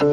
[0.00, 0.06] 瑞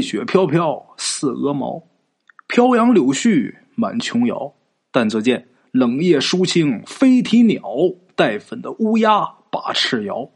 [0.00, 1.82] 雪飘飘似鹅毛，
[2.48, 4.54] 飘扬柳絮满琼瑶。
[4.90, 7.62] 但则见冷夜疏青飞啼鸟，
[8.14, 10.30] 带粉的乌鸦把翅摇。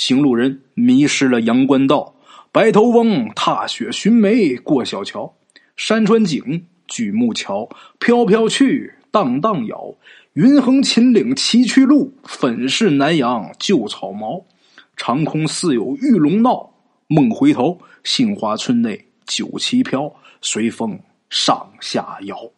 [0.00, 2.14] 行路人迷失了阳关道，
[2.50, 5.34] 白头翁踏雪寻梅过小桥。
[5.76, 7.68] 山川景，举目瞧，
[7.98, 9.94] 飘飘去，荡荡摇。
[10.32, 14.46] 云横秦岭崎岖路，粉饰南阳旧草茅。
[14.96, 16.72] 长空似有玉龙闹，
[17.06, 17.78] 梦回头。
[18.02, 20.10] 杏花村内酒旗飘，
[20.40, 22.50] 随风上下摇。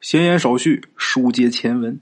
[0.00, 2.00] 闲言少叙，书接前文。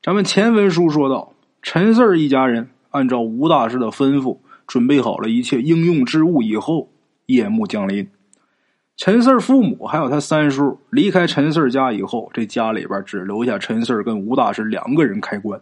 [0.00, 6.90] 咱们前文书说到，陈四儿一家人按照吴大师的吩咐，准备好了一切应用之物以后，
[7.26, 8.08] 夜幕降临。
[8.96, 15.60] 陈四父母还有他三叔离开陈四家以后，这家里边只留下陈四跟吴大师两个人开棺。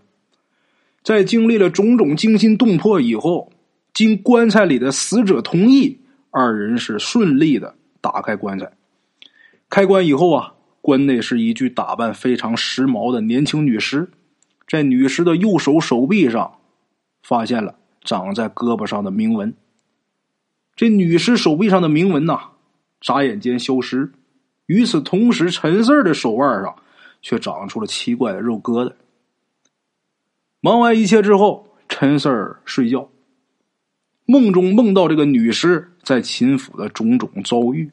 [1.03, 3.53] 在经历了种种惊心动魄以后。
[3.95, 5.99] 经棺材里的死者同意，
[6.31, 8.71] 二人是顺利的打开棺材。
[9.71, 14.11] 开棺以后啊，棺内是一具打扮非常时髦的年轻女尸，
[14.69, 16.59] 在女尸的右手手臂上
[17.27, 17.75] 发现了
[18.05, 19.53] 长在胳膊上的铭文。
[20.77, 22.51] 这女尸手臂上的铭文呐，
[23.01, 24.13] 眨眼间消失。
[24.67, 26.77] 与此同时，陈四的手腕上
[27.21, 28.93] 却长出了奇怪的肉疙瘩。
[30.61, 33.09] 忙完一切之后，陈四睡觉。
[34.25, 37.91] 梦中梦到这个女尸在秦府的种种遭遇，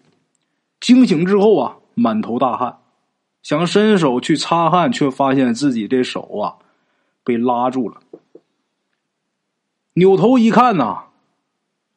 [0.79, 2.77] 惊醒之后啊，满头大汗，
[3.41, 6.57] 想伸手去擦汗，却发现自己这手啊
[7.23, 7.99] 被拉住了。
[9.93, 11.05] 扭头一看呐，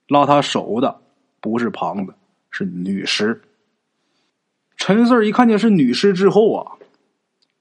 [0.09, 1.01] 拉他手的
[1.41, 2.15] 不是旁的，
[2.51, 3.43] 是女尸。
[4.77, 6.77] 陈四一看见是女尸之后啊，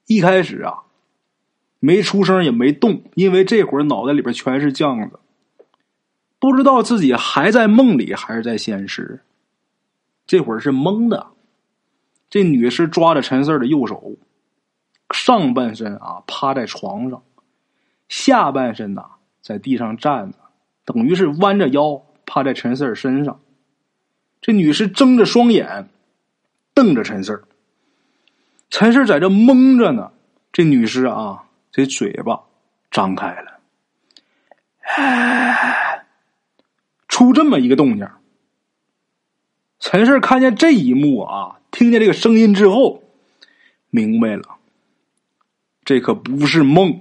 [0.06, 0.82] 一开始啊
[1.80, 5.18] 没出声也没动，因为这会儿脑袋里边全是浆子。
[6.38, 9.22] 不知道自己还在梦里还是在现实，
[10.26, 11.28] 这会儿是懵的。
[12.28, 14.16] 这女尸抓着陈四的右手，
[15.10, 17.22] 上半身啊趴在床上，
[18.08, 19.15] 下半身呐
[19.46, 20.38] 在地上站着，
[20.84, 23.40] 等于是弯着腰趴在陈四身上。
[24.40, 25.88] 这女尸睁着双眼，
[26.74, 27.44] 瞪着陈四
[28.70, 30.10] 陈四在这蒙着呢，
[30.50, 32.40] 这女尸啊这嘴巴
[32.90, 33.60] 张开了，
[34.80, 36.02] 哎。
[37.06, 38.08] 出这么一个动静，
[39.78, 43.04] 陈氏看见这一幕啊，听见这个声音之后，
[43.90, 44.42] 明白了，
[45.84, 47.00] 这可不是梦。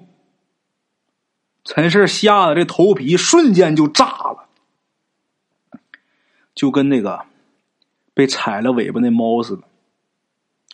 [1.65, 4.47] 陈氏吓得这头皮瞬间就炸了，
[6.53, 7.25] 就跟那个
[8.13, 9.63] 被踩了尾巴那猫似的，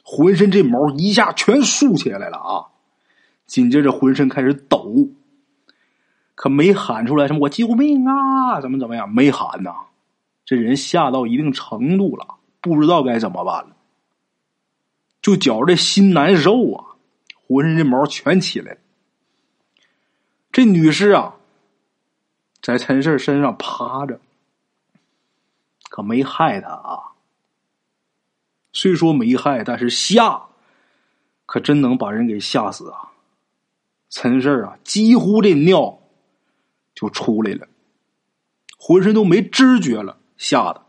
[0.03, 2.67] 浑身这毛一下全竖起来了啊！
[3.47, 5.09] 紧接着浑身开始抖。
[6.35, 9.07] 可没喊出来什么“我救命啊”怎么怎么样？
[9.09, 9.71] 没喊呐，
[10.43, 13.75] 这人吓到一定程度了，不知道该怎么办了，
[15.21, 16.97] 就觉着这心难受啊，
[17.47, 18.79] 浑身这毛全起来了。
[20.51, 21.35] 这女尸啊，
[22.61, 24.19] 在陈氏身上趴着，
[25.89, 27.13] 可没害他啊。
[28.73, 30.47] 虽说没害，但是吓，
[31.45, 33.11] 可真能把人给吓死啊！
[34.09, 35.97] 陈氏啊，几乎这尿。
[36.93, 37.67] 就出来了，
[38.77, 40.85] 浑身都没知觉了，吓得。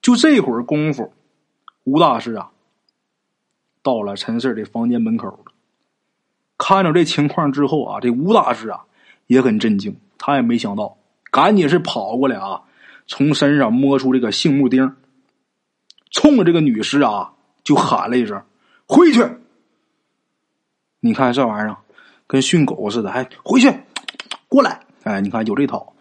[0.00, 1.12] 就这会儿功夫，
[1.84, 2.50] 吴大师啊，
[3.82, 5.43] 到了陈四的房间门口。
[6.58, 8.84] 看着这情况之后啊，这吴大师啊
[9.26, 10.96] 也很震惊，他也没想到，
[11.30, 12.62] 赶紧是跑过来啊，
[13.06, 14.94] 从身上摸出这个杏木钉，
[16.10, 17.32] 冲着这个女尸啊
[17.62, 18.42] 就喊了一声
[18.86, 19.26] ：“回去！”
[21.00, 21.76] 你看这玩意儿。
[22.26, 23.70] 跟训狗似的，还回去，
[24.48, 24.80] 过来！
[25.02, 25.92] 哎，你看有这套。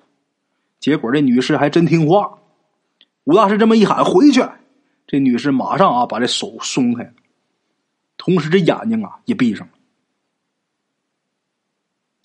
[0.79, 2.38] 结果这女士还真听话。
[3.25, 4.41] 吴大师这么一喊回去，
[5.06, 7.13] 这女士马上啊把这手松开，
[8.17, 9.73] 同时这眼睛啊也闭上了。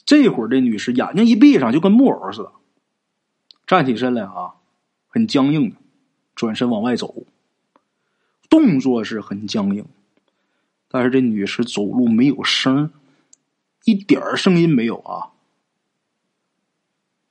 [0.09, 2.51] 这会儿这女士眼睛一闭上，就跟木偶似的，
[3.67, 4.55] 站起身来啊，
[5.07, 5.77] 很僵硬的，
[6.35, 7.27] 转身往外走，
[8.49, 9.85] 动作是很僵硬，
[10.89, 12.91] 但是这女士走路没有声
[13.85, 15.37] 一点声音没有啊！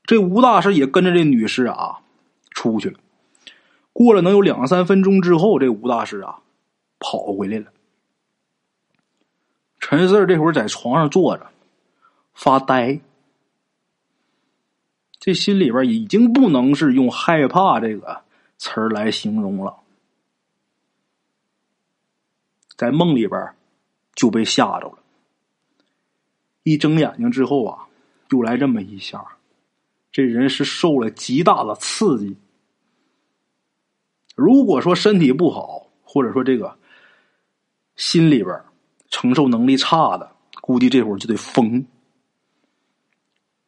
[0.04, 2.02] 这吴大师也跟着这女士啊
[2.52, 3.00] 出去了。
[3.92, 6.42] 过了能有两三分钟之后，这吴大师啊
[7.00, 7.74] 跑回来了。
[9.80, 11.48] 陈四这会儿在床上坐着
[12.38, 13.02] 发呆。
[15.20, 18.22] 这心里边已经不能是用害怕这个
[18.60, 19.76] 词儿来形容了，
[22.78, 23.56] 在梦里边
[24.14, 25.00] 就被吓着了。
[26.62, 27.88] 一睁眼睛之后啊，
[28.30, 29.26] 又来这么一下，
[30.12, 32.38] 这人是受了极大的刺激。
[34.36, 36.78] 如果说身体不好，或者说这个
[37.96, 38.62] 心里边
[39.10, 40.32] 承受能力差的，
[40.62, 41.84] 估计这会儿就得疯。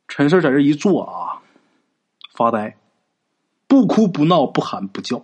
[0.09, 1.39] 陈四在这一坐啊，
[2.33, 2.75] 发呆，
[3.67, 5.23] 不哭不闹不喊不叫。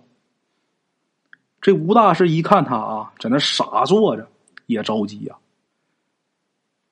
[1.60, 4.28] 这吴大师一看他啊，在那傻坐着，
[4.66, 5.36] 也着急呀。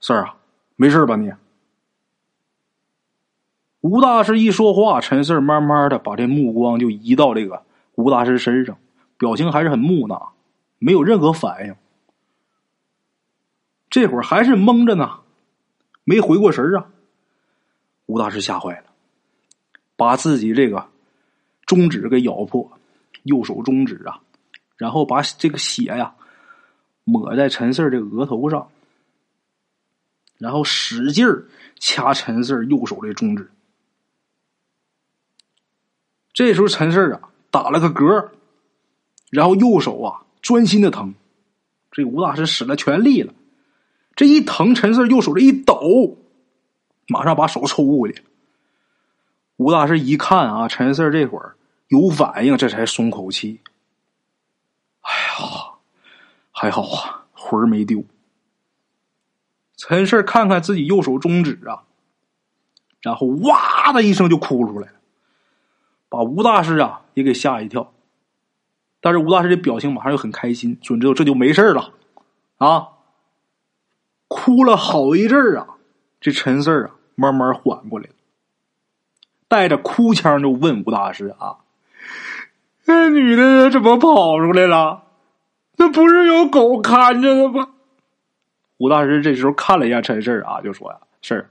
[0.00, 0.36] 四儿啊，
[0.74, 1.32] 没事吧你？
[3.80, 7.62] 吴大师一说话，陈四慢慢的把这目光就移到这个
[7.94, 8.76] 吴大师身上，
[9.16, 10.32] 表情还是很木讷，
[10.78, 11.76] 没有任何反应。
[13.88, 15.20] 这会儿还是懵着呢，
[16.02, 16.90] 没回过神啊。
[18.06, 18.84] 吴大师吓坏了，
[19.96, 20.86] 把自己这个
[21.64, 22.70] 中指给咬破，
[23.22, 24.20] 右手中指啊，
[24.76, 26.14] 然后把这个血呀
[27.04, 28.70] 抹在陈四这个额头上，
[30.36, 31.48] 然后使劲儿
[31.78, 33.50] 掐陈四右手的中指。
[36.34, 38.28] 这时候陈四啊打了个嗝，
[39.30, 41.14] 然后右手啊专心的疼，
[41.90, 43.32] 这吴大师使了全力了，
[44.14, 46.18] 这一疼，陈四右手这一抖。
[47.06, 48.22] 马上把手抽过去。
[49.56, 51.56] 吴大师一看啊，陈四这会儿
[51.88, 53.60] 有反应，这才松口气。
[55.00, 55.74] 哎呀，
[56.50, 58.04] 还好啊，魂儿没丢。
[59.76, 61.84] 陈四看看自己右手中指啊，
[63.00, 64.94] 然后哇的一声就哭出来了，
[66.08, 67.92] 把吴大师啊也给吓一跳。
[69.00, 71.92] 但是吴大师的表情马上又很开心，准知道这就没事了
[72.56, 72.88] 啊。
[74.26, 75.76] 哭了好一阵儿啊。
[76.24, 78.14] 这陈四儿啊，慢慢缓过来了，
[79.46, 81.58] 带着哭腔就问吴大师啊
[82.86, 85.02] ：“那女的怎么跑出来了？
[85.76, 87.74] 那不是有狗看着呢吗？”
[88.80, 91.50] 吴大师这时候看了一下陈四儿啊，就说：“呀，事儿，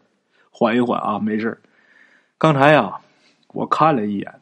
[0.50, 1.62] 缓一缓啊，没事
[2.40, 3.00] 刚才呀，
[3.50, 4.42] 我看了一眼，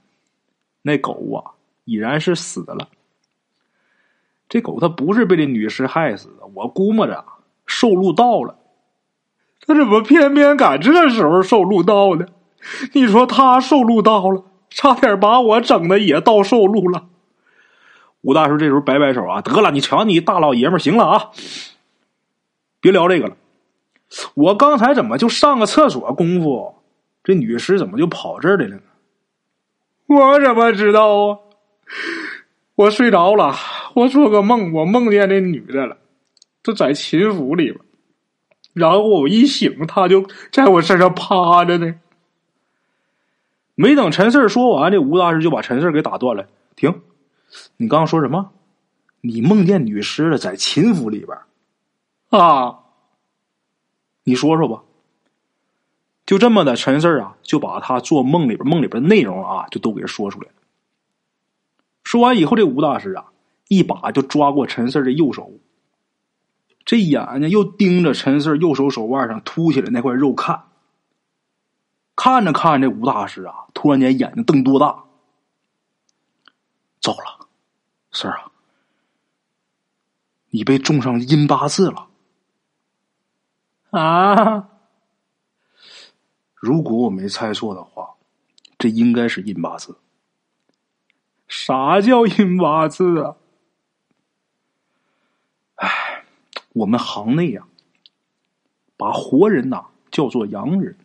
[0.82, 1.52] 那狗啊，
[1.84, 2.88] 已然是死了。
[4.48, 7.26] 这狗它不是被这女尸害死的，我估摸着
[7.66, 8.56] 受禄到了。”
[9.66, 12.26] 他怎么偏偏赶这时候受禄道呢？
[12.94, 17.06] 你说他受禄到了，差点把我整的也到受禄了。
[18.22, 21.32] 吴大叔这时候摆摆手啊，得了，你瞧你大老爷们行了啊，
[22.80, 23.36] 别聊这个了。
[24.36, 26.76] 我刚才怎么就上个厕所功夫，
[27.24, 28.82] 这女尸怎么就跑这儿来了呢？
[30.08, 31.38] 我怎么知道啊？
[32.76, 33.56] 我睡着了，
[33.96, 35.98] 我做个梦，我梦见这女的了，
[36.62, 37.80] 她在秦府里边。
[38.74, 41.96] 然后我一醒，他就在我身上趴着呢。
[43.76, 46.48] 没等陈四说完，这吴大师就把陈四给打断了。
[46.76, 47.02] 停，
[47.78, 48.52] 你刚刚说什么？
[49.22, 51.38] 你梦见女尸了，在秦府里边
[52.30, 52.80] 啊？
[54.24, 54.84] 你说说吧。
[56.26, 60.54] 就这么的，陈四啊，就把他做梦里边梦里边的内容啊，就都给说出来了。
[62.04, 63.32] 说完以后，这吴大师啊，
[63.68, 65.52] 一把就抓过陈四的右手。
[66.86, 70.64] 这眼睛又盯着陈四右手手腕上凸起来那块肉看，
[72.16, 75.06] 看着看着，这吴大师啊，突然间眼睛瞪多大，
[77.00, 77.48] 糟了，
[78.12, 78.52] 四儿啊，
[80.50, 82.08] 你被种上阴八字了
[83.92, 84.70] 啊！
[86.56, 88.16] 如果我没猜错的话，
[88.78, 89.98] 这应该是阴八字。
[91.48, 93.36] 啥叫阴八字啊？
[96.74, 97.64] 我们行内呀，
[98.98, 100.96] 把活人呐叫做阳人，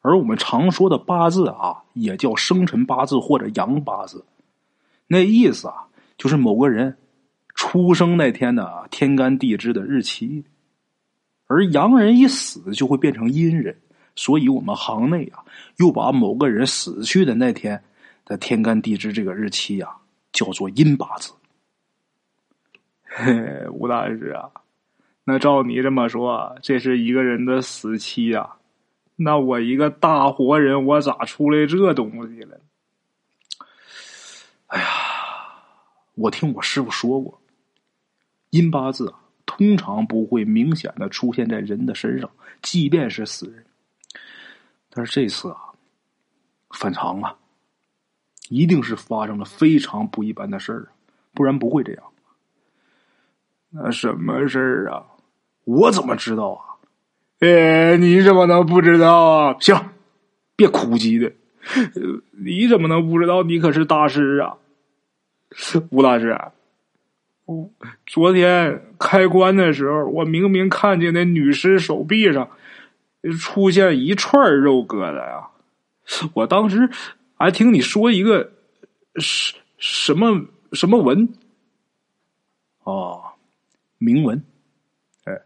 [0.00, 4.24] 而我们常说的八字啊，也叫生辰八字或者阳八字。
[5.06, 6.96] 那意思啊，就是某个人
[7.54, 10.44] 出生那天的天干地支的日期。
[11.46, 13.80] 而阳人一死就会变成阴人，
[14.14, 15.42] 所以我们行内啊，
[15.78, 17.82] 又把某个人死去的那天
[18.24, 19.96] 的天干地支这个日期呀，
[20.30, 21.32] 叫做阴八字。
[23.18, 24.48] 嘿， 吴大师啊，
[25.24, 28.48] 那照你这么说，这是一个人的死期呀？
[29.16, 32.60] 那我一个大活人，我咋出来这东西了？
[34.68, 34.86] 哎呀，
[36.14, 37.40] 我听我师傅说过，
[38.50, 42.30] 阴八字啊，通常不会明显的出现在人的身上，
[42.62, 43.64] 即便是死人。
[44.90, 45.58] 但是这次啊，
[46.70, 47.36] 反常啊，
[48.48, 50.88] 一定是发生了非常不一般的事儿，
[51.34, 52.04] 不然不会这样。
[53.70, 55.04] 那什么事儿啊？
[55.64, 56.80] 我怎么知道啊？
[57.40, 59.56] 哎，你怎么能不知道啊？
[59.60, 59.76] 行，
[60.56, 61.32] 别哭唧的，
[62.32, 63.42] 你怎么能不知道？
[63.42, 64.56] 你可是大师啊，
[65.90, 66.36] 吴大师。
[68.06, 72.50] 昨天开棺的时候，我明明看见那女尸手臂上
[73.40, 75.48] 出现一串肉疙瘩呀！
[76.34, 76.90] 我当时
[77.36, 78.52] 还听你说一个
[79.16, 81.28] 什什么什么纹
[82.84, 83.27] 哦，
[83.98, 84.42] 铭文。
[85.24, 85.42] 哎，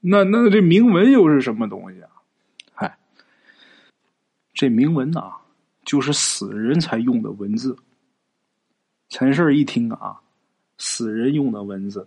[0.00, 2.10] 那那这铭文又是什么东西啊？
[2.72, 2.98] 嗨，
[4.54, 5.34] 这铭文呐，
[5.84, 7.76] 就是死人才用的文字。
[9.08, 10.22] 陈氏一听啊。
[10.78, 12.06] 死人用的文字，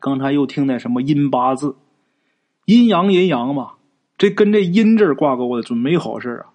[0.00, 1.76] 刚才又听那什么阴八字，
[2.64, 3.74] 阴阳阴阳嘛，
[4.18, 6.50] 这跟这阴字挂钩的准没好事啊！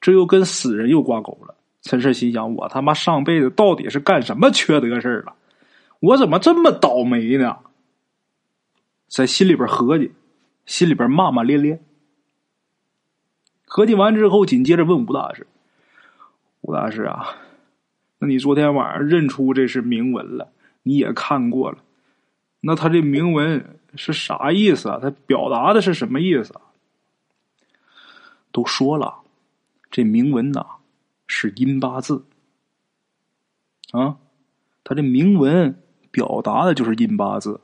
[0.00, 1.54] 这又跟死人又挂钩了。
[1.82, 5.36] 陈氏心想：我他妈上辈子到底是干什么缺德事了？
[6.00, 7.58] 我怎么这么倒霉呢？
[9.06, 10.12] 在心里边合计，
[10.66, 11.82] 心里边骂骂咧咧。
[13.64, 15.46] 合计完之后，紧接着问吴大师
[16.62, 17.36] ：“吴大师啊。”
[18.18, 20.52] 那你昨天晚上认出这是铭文了？
[20.82, 21.78] 你也看过了，
[22.60, 24.98] 那他这铭文是啥意思啊？
[25.00, 26.60] 他表达的是什么意思啊？
[28.52, 29.20] 都说了，
[29.90, 30.66] 这铭文呐
[31.26, 32.24] 是阴八字
[33.92, 34.18] 啊，
[34.84, 35.80] 他这铭文
[36.10, 37.60] 表达的就是阴八字，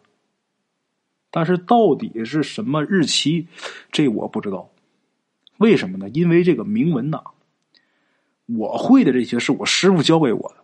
[1.31, 3.47] 但是到底是什么日期，
[3.91, 4.71] 这我不知道。
[5.59, 6.09] 为什么呢？
[6.11, 7.23] 因为这个铭文呐。
[8.47, 10.57] 我会的这些是我师傅教给我的。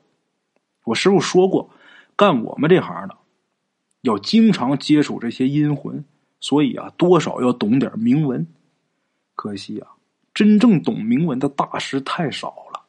[0.85, 1.71] 我师傅说过，
[2.15, 3.17] 干我们这行的
[4.03, 6.05] 要经常接触这些阴魂，
[6.39, 8.47] 所以啊，多少要懂点铭文。
[9.35, 9.97] 可惜啊，
[10.33, 12.83] 真正懂铭文的大师太少了。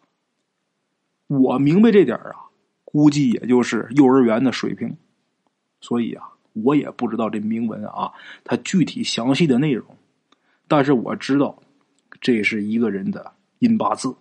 [1.25, 2.52] 我明白这点啊，
[2.93, 4.95] 估计也就是幼儿园的水平。
[5.81, 8.13] 所以啊，我也不知道这铭文啊，
[8.45, 9.97] 它具体详细的内容。
[10.67, 11.62] 但是我知道，
[12.21, 14.15] 这是一个人的阴八字。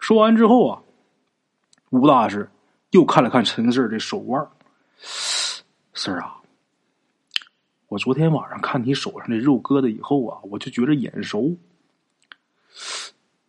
[0.00, 0.82] 说完之后啊，
[1.90, 2.48] 吴大师
[2.90, 4.48] 又看了看陈四这手腕
[4.98, 6.40] 四儿啊，
[7.88, 11.54] 我昨天晚上看你手上这肉疙瘩以后啊，我就觉着眼熟。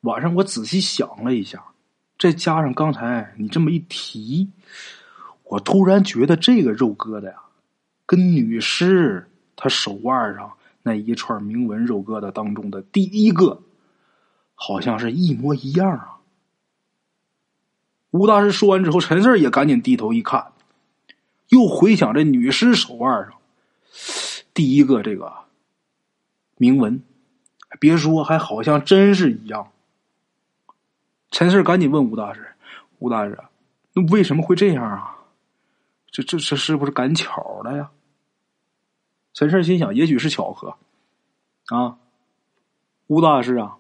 [0.01, 1.63] 晚上我仔细想了一下，
[2.23, 4.49] 再加上刚才你这么一提，
[5.43, 7.35] 我突然觉得这个肉疙瘩呀，
[8.05, 10.53] 跟女尸她手腕上
[10.83, 13.61] 那一串铭文肉疙瘩当中的第一个，
[14.55, 16.19] 好像是一模一样啊。
[18.11, 20.53] 吴大师说完之后，陈四也赶紧低头一看，
[21.49, 23.33] 又回想这女尸手腕上
[24.53, 25.29] 第一个这个
[26.55, 27.03] 铭文，
[27.81, 29.67] 别说，还好像真是一样。
[31.33, 32.47] 陈四赶紧问吴大师
[32.99, 33.35] ：“吴大师，
[33.93, 35.17] 那为什么会这样啊？
[36.11, 37.89] 这这这是不是赶巧了呀？”
[39.33, 40.77] 陈四心想：“也许是巧合。”
[41.75, 41.97] 啊，
[43.07, 43.77] 吴大师啊，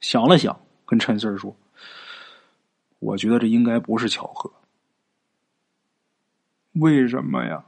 [0.00, 1.54] 想了想，跟陈四说。
[2.98, 4.50] 我觉得这应该不是巧合，
[6.72, 7.64] 为什么呀？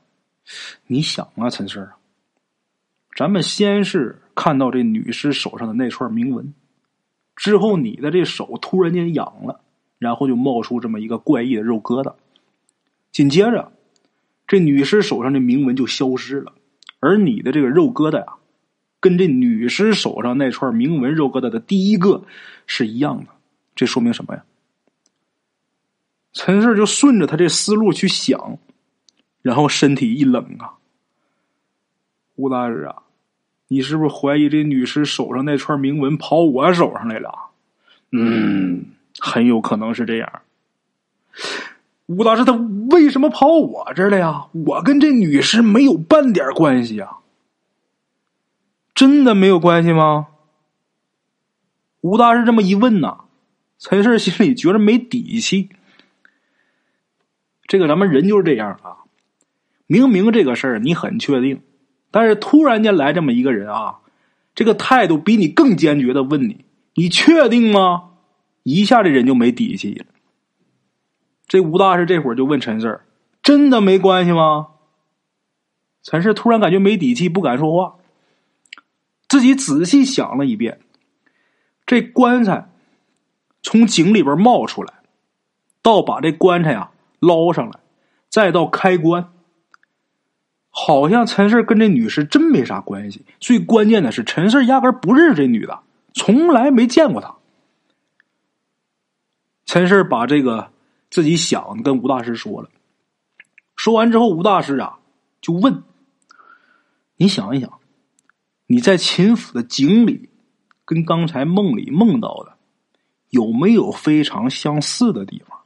[0.88, 1.88] 你想啊，陈四，
[3.14, 6.52] 咱们先是看到这女尸手上的那串铭文，
[7.36, 9.60] 之后你的这手突然间痒了，
[9.98, 12.14] 然后就冒出这么一个怪异的肉疙瘩，
[13.12, 13.70] 紧接着
[14.46, 16.52] 这女尸手上的铭文就消失了，
[16.98, 18.34] 而你的这个肉疙瘩呀，
[19.00, 22.24] 跟这女尸手上那串铭文肉疙瘩的第一个
[22.66, 23.30] 是一样的，
[23.74, 24.44] 这说明什么呀？
[26.32, 28.58] 陈四就顺着他这思路去想，
[29.42, 30.74] 然后身体一冷啊，
[32.34, 33.02] 吴大师啊，
[33.68, 37.30] 你是不是怀疑这女尸手上那串铭文跑我手上来了？
[38.12, 38.86] 嗯，
[39.18, 40.42] 很有可能是这样。
[42.06, 42.52] 吴大师他
[42.90, 44.46] 为什么跑我这儿来呀？
[44.52, 47.18] 我跟这女尸没有半点关系啊！
[48.94, 50.28] 真的没有关系吗？
[52.00, 53.24] 吴大师这么一问呐，
[53.80, 55.70] 陈氏心里觉着没底气。
[57.66, 58.98] 这个咱们人就是这样啊，
[59.88, 61.60] 明明这个事儿你很确定，
[62.10, 63.98] 但是突然间来这么一个人啊，
[64.54, 68.10] 这个态度比你更坚决的问你：“你确定吗？”
[68.64, 70.06] 一下这人就没底气了。
[71.46, 73.00] 这吴大师这会儿就问陈四
[73.42, 74.68] 真的没关系吗？”
[76.02, 77.96] 陈四突然感觉没底气，不敢说话。
[79.28, 80.80] 自己仔细想了一遍，
[81.84, 82.70] 这棺材
[83.62, 84.94] 从井里边冒出来，
[85.82, 86.92] 到把这棺材啊。
[87.18, 87.80] 捞上来，
[88.28, 89.32] 再到开棺，
[90.78, 93.24] 好像陈四跟这女士真没啥关系。
[93.40, 95.80] 最关键的是，陈四压根不认识这女的，
[96.12, 97.34] 从来没见过她。
[99.64, 100.70] 陈四把这个
[101.08, 102.68] 自己想跟吴大师说了，
[103.74, 104.98] 说完之后，吴大师啊
[105.40, 105.82] 就问
[107.16, 107.80] ：“你想一想，
[108.66, 110.28] 你在秦府的井里，
[110.84, 112.58] 跟刚才梦里梦到的
[113.30, 115.58] 有没有非常相似的地方？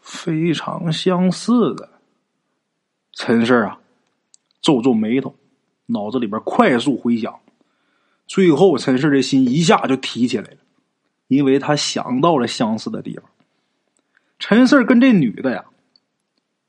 [0.00, 1.91] 非常相似的。
[3.24, 3.78] 陈氏啊，
[4.60, 5.36] 皱皱眉头，
[5.86, 7.38] 脑子里边快速回想，
[8.26, 10.56] 最后陈氏的心一下就提起来了，
[11.28, 13.24] 因为他想到了相似的地方。
[14.40, 15.66] 陈四跟这女的呀，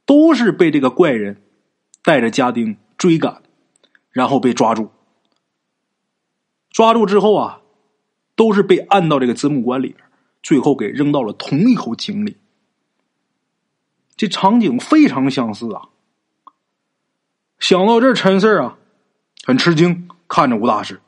[0.06, 1.42] 都是被这个怪人
[2.04, 3.42] 带着家丁追赶，
[4.12, 4.92] 然后被抓住。
[6.70, 7.62] 抓住之后啊，
[8.36, 10.06] 都是被按到这个子母棺里边，
[10.44, 12.38] 最后给扔到了同一口井里。
[14.16, 15.90] 这场景非常相似啊！
[17.64, 18.78] 想到这，陈四啊，
[19.46, 21.00] 很吃惊，看着吴大师。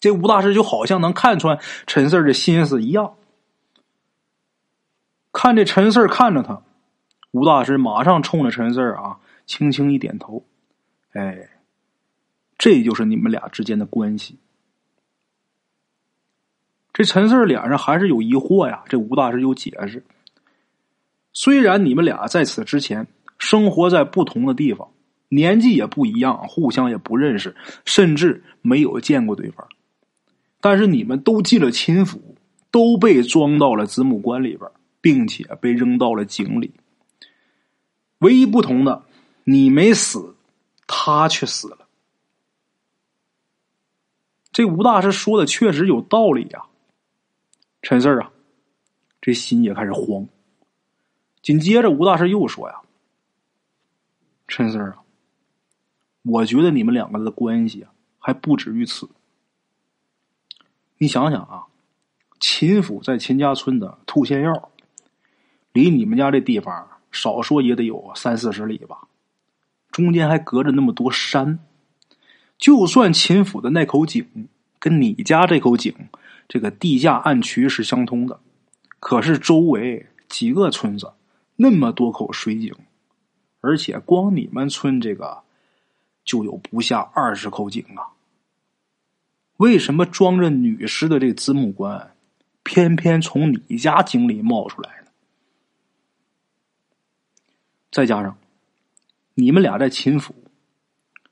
[0.00, 3.14] 这吴大师就好像能看穿陈四的心思一样。
[5.32, 6.64] 看这陈四看着他，
[7.30, 10.44] 吴大师马上冲着陈四啊，轻轻一点头。
[11.12, 11.48] 哎，
[12.58, 14.40] 这就是你们俩之间的关系。
[16.92, 18.82] 这陈四脸上还是有疑惑呀。
[18.88, 20.04] 这吴大师有解释：
[21.32, 23.06] 虽然你们俩在此之前
[23.38, 24.88] 生活在不同的地方，
[25.32, 29.66] 年纪也不一样，互相也不认识，甚至没有见过对方，
[30.60, 32.36] 但是你们都进了秦府，
[32.70, 34.70] 都被装到了子母棺里边。
[35.02, 36.72] 并且被扔到了井里。
[38.18, 39.04] 唯一不同的，
[39.42, 40.36] 你没死，
[40.86, 41.88] 他却死了。
[44.52, 46.66] 这吴大师说的确实有道理呀。
[47.82, 48.30] 陈四啊，
[49.20, 50.28] 这心也开始慌。
[51.42, 52.76] 紧接着，吴大师又说呀
[54.46, 55.01] ：“陈四啊，
[56.22, 57.86] 我觉得你们两个的关系，
[58.18, 59.08] 还不止于此。
[60.98, 61.64] 你想想啊，
[62.38, 64.68] 秦府在秦家村的兔仙药。”
[65.72, 69.08] 离你们家这地方少说也得有三四十里吧，
[69.90, 71.60] 中间还隔着那么多山。
[72.58, 75.94] 就算秦府的那口井跟你家这口井
[76.46, 78.38] 这个地下暗渠是相通的，
[79.00, 81.14] 可是周围几个村子
[81.56, 82.74] 那么多口水井，
[83.62, 85.38] 而且光你们村这个
[86.24, 88.12] 就有不下二十口井啊。
[89.56, 92.16] 为什么装着女尸的这子母棺
[92.64, 95.10] 偏偏从你家井里冒出来呢？
[97.90, 98.36] 再加上
[99.34, 100.34] 你们俩在秦府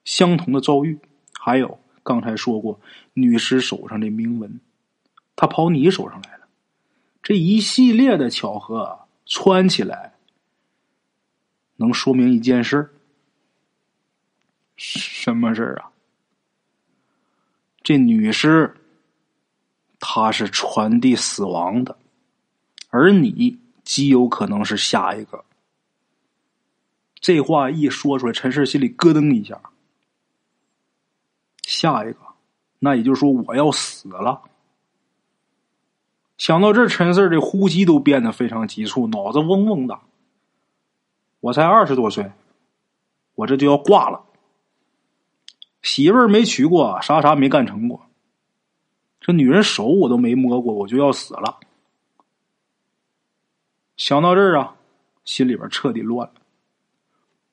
[0.04, 0.98] 相同的遭遇，
[1.32, 2.80] 还有刚才说过
[3.14, 4.60] 女尸手上的铭文，
[5.34, 6.46] 他跑你手上来了，
[7.22, 10.14] 这一系列的巧合串起来，
[11.76, 12.94] 能说明一件事
[14.82, 15.90] 什么事儿啊？
[17.82, 18.74] 这女尸
[19.98, 21.98] 她是传递死亡的，
[22.88, 25.44] 而你极有可能是下一个。
[27.20, 29.60] 这话一说出来，陈氏心里咯噔一下。
[31.62, 32.18] 下一个，
[32.78, 34.40] 那也就是说我要死了。
[36.38, 40.00] 想到这，陈四的呼吸都变得非常急促，脑子嗡嗡的。
[41.40, 42.32] 我才二十多岁，
[43.34, 44.24] 我这就要挂了。
[45.82, 48.06] 媳妇儿没娶过，啥啥没干成过。
[49.20, 51.58] 这女人手我都没摸过，我就要死了。
[53.96, 54.74] 想到这儿啊，
[55.24, 56.34] 心里边彻底乱了。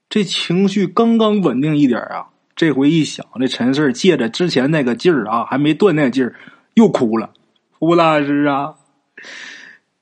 [0.09, 6.35] 这情绪刚刚稳定一点啊，这回一想，这陈四借着之前那个劲儿啊，还没断那劲儿，
[6.75, 7.33] 又哭了。
[7.79, 8.75] 吴大师啊，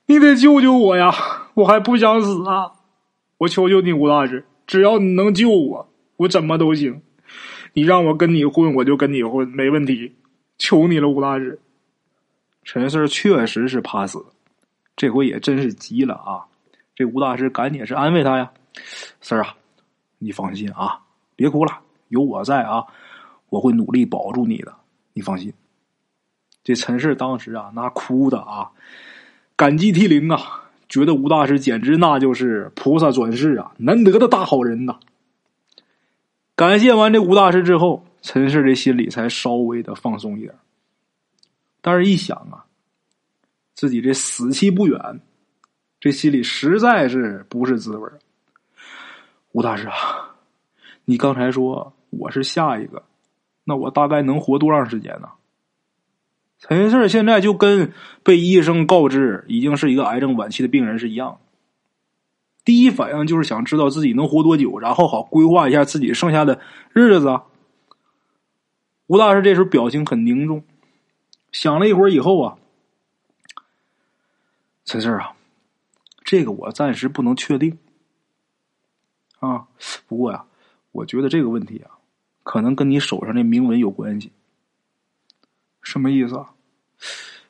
[0.05, 1.13] 你得救救我呀！
[1.55, 2.73] 我还不想死啊！
[3.39, 7.01] 我求求你，吴大师，只要你能救我，我怎么都行。
[7.75, 10.15] 你让我跟你混，我就跟你混，没问题。
[10.57, 11.59] 求你了，吴大师。
[12.63, 14.25] 陈四确实是怕死，
[14.95, 16.47] 这回也真是急了啊！
[16.95, 18.49] 这吴大师赶紧是安慰他呀，
[19.19, 19.53] 四儿啊。
[20.19, 21.01] 你放心啊，
[21.35, 22.85] 别哭了，有我在啊，
[23.49, 24.73] 我会努力保住你的。
[25.11, 25.53] 你放心。
[26.63, 28.71] 这陈氏当时啊，那哭的啊，
[29.57, 34.97] 感激涕零啊，觉得吴大师简直那就是菩萨转世啊，难得的大好人呐。
[36.55, 40.55] 感谢完这吴大师之后，陈氏这心里才稍微的放松一点。
[41.81, 42.65] 但是，一想啊，
[43.73, 45.19] 自己这死期不远，
[45.99, 48.09] 这心里实在是不是滋味
[49.51, 50.35] 吴大师啊，
[51.03, 53.03] 你刚才说我是下一个，
[53.65, 55.29] 那我大概能活多长时间呢？
[56.57, 57.91] 陈氏现在就跟
[58.23, 61.39] 被医生告知已经是一个癌症晚期的病人是一样的，
[62.65, 66.59] 第一反应就是想知道自己能活多久，然后好规划一下自己剩下的
[66.91, 67.41] 日子。
[69.05, 70.63] 吴大师这时候表情很凝重，
[71.51, 72.57] 想了一会儿以后啊，
[74.83, 75.33] 陈四啊，
[76.23, 77.77] 这个我暂时不能确定。
[79.39, 79.67] 啊，
[80.07, 80.45] 不过呀，
[80.91, 81.91] 我觉得这个问题啊，
[82.41, 84.31] 可能跟你手上的铭文有关系。
[85.83, 86.53] 什么意思啊？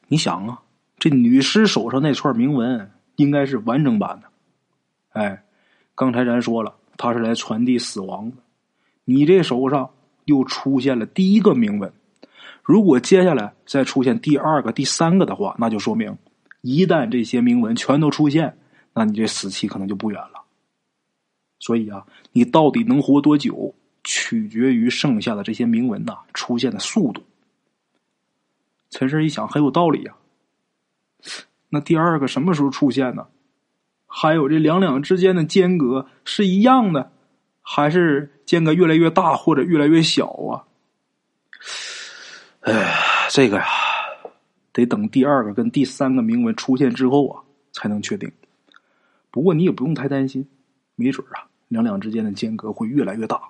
[0.10, 0.62] 你想啊，
[1.00, 4.30] 这女尸手上那串铭文应该是完整版的。
[5.16, 5.44] 哎，
[5.96, 8.38] 刚才咱说了，他是来传递死亡的。
[9.06, 9.90] 你这手上
[10.26, 11.94] 又出现了第一个铭文，
[12.62, 16.18] 如果接下来再出现第二个、第三个的话，那就说明
[16.60, 18.58] 一旦这些铭文全都出现，
[18.94, 20.44] 那你这死期可能就不远了。
[21.60, 23.74] 所以啊，你到底能活多久，
[24.04, 27.24] 取决于剩下的这些铭文呐出现的速度。
[28.90, 30.14] 陈氏一想，很有道理呀。
[31.70, 33.26] 那第二个什么时候出现呢？
[34.18, 37.12] 还有这两两之间的间隔是一样的，
[37.62, 40.64] 还是间隔越来越大或者越来越小啊？
[42.62, 42.96] 哎，
[43.30, 43.66] 这个呀，
[44.72, 48.32] 得等第二个跟第三个铭文出现之后啊，才能确定。
[49.32, 50.48] 不过你也不用太担心，
[50.96, 53.42] 没准啊，两两之间的间隔会越来越大。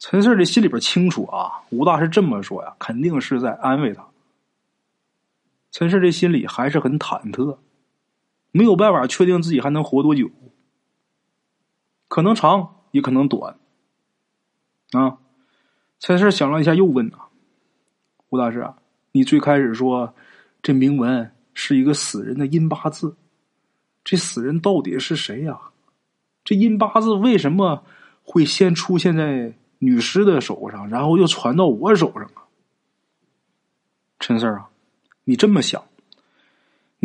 [0.00, 4.04] 陈四这心里边清楚啊，吴大师这么说呀，肯定是在安慰他。
[5.70, 7.56] 陈四这心里还是很忐忑。
[8.56, 10.30] 没有办法确定自己还能活多久，
[12.08, 13.58] 可能长也可能短。
[14.92, 15.18] 啊，
[15.98, 17.28] 陈氏想了一下，又问啊
[18.30, 18.78] ：“吴大师啊，
[19.12, 20.14] 你最开始说
[20.62, 23.14] 这铭文是一个死人的阴八字，
[24.02, 25.60] 这死人到底是谁呀？
[26.42, 27.84] 这阴八字为什么
[28.22, 32.48] 会先出现在女尸的手上，然后又传到我手上啊？”
[34.18, 34.70] 陈四啊，
[35.24, 35.84] 你这么想。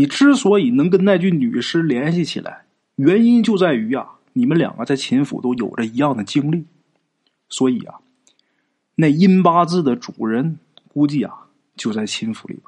[0.01, 6.65] 你之所以能跟那具女尸联系起来，原因就在于啊，你们两个在秦府都有着一样的经历，
[7.49, 7.99] 所以啊，
[8.95, 12.65] 那阴八字的主人估计啊就在秦府里边。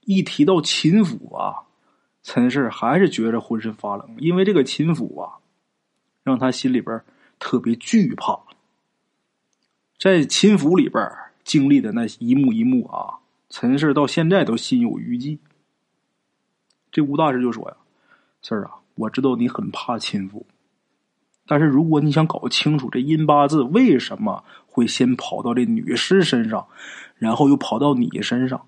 [0.00, 1.62] 一提到秦府啊，
[2.24, 5.38] 陈氏还是觉着浑身发冷，因为这个秦府啊，
[6.24, 7.00] 让他心里边
[7.38, 8.36] 特别惧怕。
[10.00, 11.08] 在秦府里边
[11.44, 15.38] 经历的那一幕一幕啊，陈氏到现在都心有余悸。
[16.92, 17.76] 这吴大师就说呀
[18.42, 20.44] ：“四儿啊，我知道你很怕亲夫，
[21.46, 26.66] 但是如果你想搞清楚这阴八字为什么会先跑到这女尸身上，
[27.16, 28.66] 然后又跑到你身上，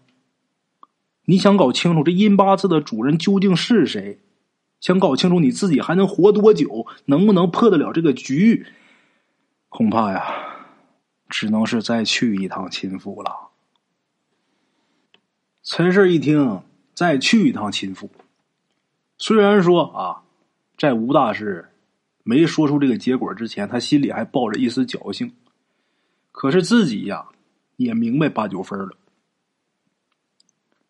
[1.24, 4.20] 你想搞清楚这阴八字的主人究竟是谁，
[4.80, 8.66] 想搞清楚你自己还能活多久，能不能破得了这个局，
[9.68, 10.24] 恐怕呀，
[11.28, 13.48] 只能是再去一趟亲夫了。”
[15.64, 16.62] 陈氏一听。
[17.02, 18.08] 再去一趟秦府，
[19.18, 20.22] 虽然说啊，
[20.78, 21.68] 在吴大师
[22.22, 25.34] 没说出这个结果之前，他心里还抱着一丝侥幸，
[26.30, 27.26] 可是自己呀
[27.74, 28.96] 也明白八九分了。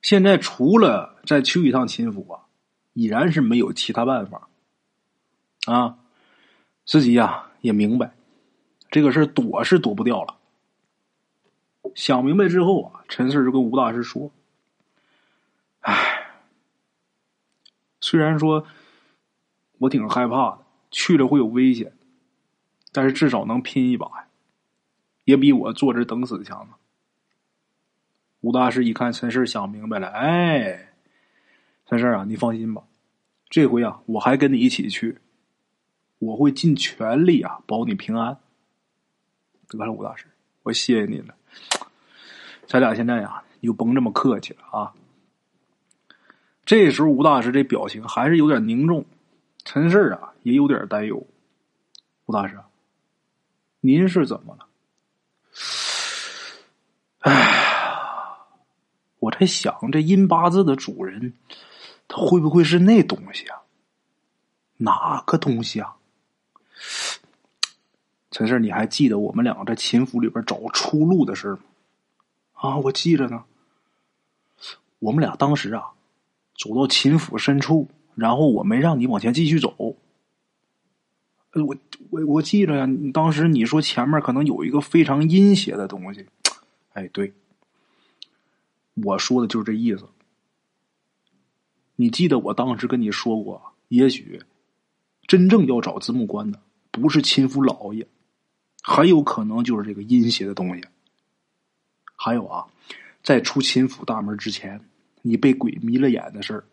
[0.02, 2.44] 现在除了再去一趟秦府啊，
[2.92, 4.50] 已然是没有其他办法
[5.64, 5.96] 啊。
[6.84, 8.12] 自己呀也明白，
[8.90, 10.36] 这个事躲是躲不掉了。
[11.94, 14.30] 想明白之后啊，陈四就跟吴大师说。
[15.82, 16.30] 唉，
[18.00, 18.66] 虽然说
[19.78, 21.92] 我挺害怕的，去了会有危险，
[22.92, 24.26] 但是至少能拼一把呀，
[25.24, 26.78] 也比我坐着等死强啊。
[28.40, 30.94] 吴大师一看陈氏想明白了，哎，
[31.86, 32.84] 陈氏啊，你放心吧，
[33.48, 35.18] 这回啊，我还跟你一起去，
[36.18, 38.38] 我会尽全力啊保你平安。
[39.68, 40.26] 得了，吴大师，
[40.64, 41.34] 我谢谢你了，
[42.66, 44.94] 咱俩现在呀，你就甭这么客气了啊。
[46.64, 49.04] 这时候，吴大师这表情还是有点凝重，
[49.64, 51.26] 陈氏啊也有点担忧。
[52.26, 52.58] 吴大师，
[53.80, 54.66] 您是怎么了？
[57.18, 58.36] 哎，
[59.18, 61.34] 我在想，这阴八字的主人，
[62.06, 63.58] 他会不会是那东西啊？
[64.76, 65.96] 哪个东西啊？
[68.30, 71.58] 陈氏，你还记得我们两个在秦府里边找出路的事吗？
[72.52, 73.44] 啊，我记着呢。
[75.00, 75.90] 我们俩当时啊。
[76.62, 79.74] 走到秦府深处，然后我没让你往前继续走。
[79.76, 79.96] 我
[82.10, 86.24] 我我记着呀，当时你说前面可能有一个非常阴邪的东西。
[86.92, 87.32] 哎，对，
[88.94, 90.08] 我说的就是这意思。
[91.96, 94.40] 你记得我当时跟你说过，也许
[95.26, 96.60] 真正要找子母官的
[96.92, 98.06] 不是秦府老爷，
[98.84, 100.84] 很有可能就是这个阴邪的东西。
[102.14, 102.68] 还有啊，
[103.24, 104.80] 在出秦府大门之前。
[105.22, 106.64] 你被鬼迷了眼的事儿，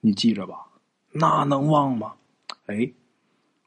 [0.00, 0.66] 你记着吧，
[1.12, 2.14] 那能忘吗？
[2.66, 2.90] 哎，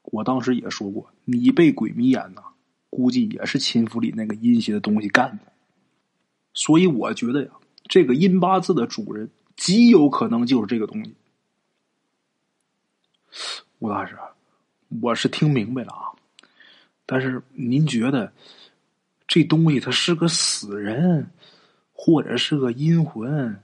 [0.04, 2.42] 我当时也说过，你被鬼迷眼呐，
[2.90, 5.52] 估计也是秦府里那个阴邪的东西干的。
[6.54, 7.52] 所以我觉得呀，
[7.84, 11.14] 这个阴八字的主人极有可能就是这个东西。
[13.80, 14.18] 吴大师，
[15.02, 16.16] 我是听明白了啊，
[17.06, 18.34] 但是您觉得
[19.28, 21.30] 这东西它是个死人，
[21.94, 23.62] 或者是个阴魂？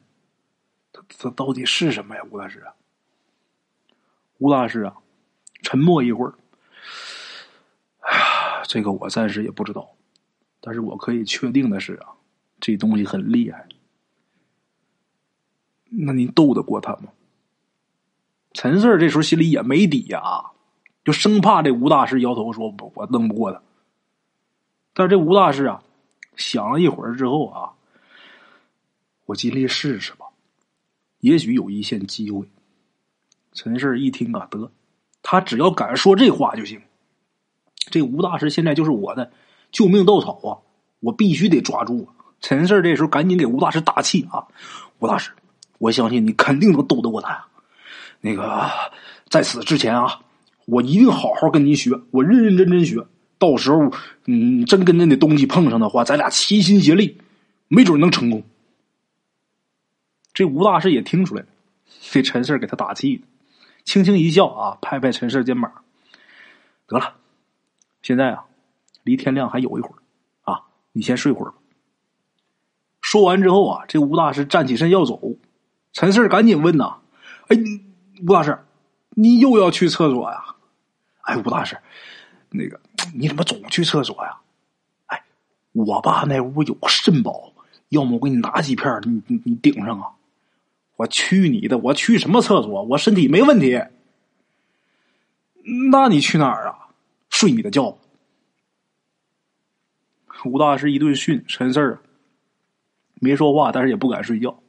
[0.93, 2.21] 他他到底是什么呀？
[2.29, 2.63] 吴大师，
[4.37, 4.95] 吴大师啊，
[5.63, 6.33] 沉默一会儿。
[7.99, 9.89] 哎呀，这个我暂时也不知道，
[10.61, 12.07] 但是我可以确定的是啊，
[12.59, 13.67] 这东西很厉害。
[15.89, 17.09] 那您斗得过他吗？
[18.53, 20.51] 陈四这时候心里也没底呀，
[21.03, 23.61] 就生怕这吴大师摇头说：“我我弄不过他。”
[24.93, 25.83] 但是这吴大师啊，
[26.35, 27.73] 想了一会儿之后啊，
[29.25, 30.27] 我尽力试试吧，
[31.23, 32.45] 也许有一线机会。
[33.53, 34.69] 陈氏一听啊，得，
[35.21, 36.81] 他只要敢说这话就行。
[37.89, 39.31] 这吴大师现在就是我的
[39.71, 40.59] 救命稻草啊，
[40.99, 42.09] 我必须得抓住。
[42.41, 44.43] 陈氏这时候赶紧给吴大师打气啊，
[44.99, 45.31] 吴大师。
[45.77, 47.45] 我相信你肯定能斗得过他呀！
[48.19, 48.69] 那个，
[49.29, 50.19] 在此之前啊，
[50.65, 53.05] 我一定好好跟您学，我认认真真学。
[53.37, 53.93] 到时候，
[54.25, 57.17] 嗯，真跟那那东西碰上的话，咱俩齐心协力，
[57.69, 58.43] 没准能成功。
[60.33, 61.47] 这吴大师也听出来了，
[62.01, 63.23] 这陈四给他打气，
[63.83, 65.71] 轻轻一笑啊，拍拍陈四肩膀
[66.87, 67.15] ：“得了，
[68.01, 68.45] 现在啊，
[69.03, 69.95] 离天亮还有一会儿
[70.51, 71.57] 啊，你先睡会儿吧。”
[72.99, 75.21] 说完之后啊，这吴大师站起身要走。
[75.91, 76.97] 陈四赶紧问呐
[77.49, 77.57] ：“哎，
[78.27, 78.57] 吴大师，
[79.11, 80.55] 你又要去厕所呀？
[81.21, 81.77] 哎，吴大师，
[82.49, 82.79] 那个
[83.13, 84.39] 你怎么总去厕所呀？
[85.05, 85.23] 哎，
[85.73, 87.53] 我爸那屋有肾宝，
[87.89, 90.09] 要么我给你拿几片，你你你顶上啊！
[90.95, 92.83] 我去你的，我去什么厕所？
[92.83, 93.81] 我身体没问题。
[95.91, 96.89] 那你去哪儿啊？
[97.29, 97.97] 睡你的觉。”
[100.45, 101.99] 吴大师一顿训，陈四儿
[103.21, 104.59] 没说话，但是也不敢睡觉。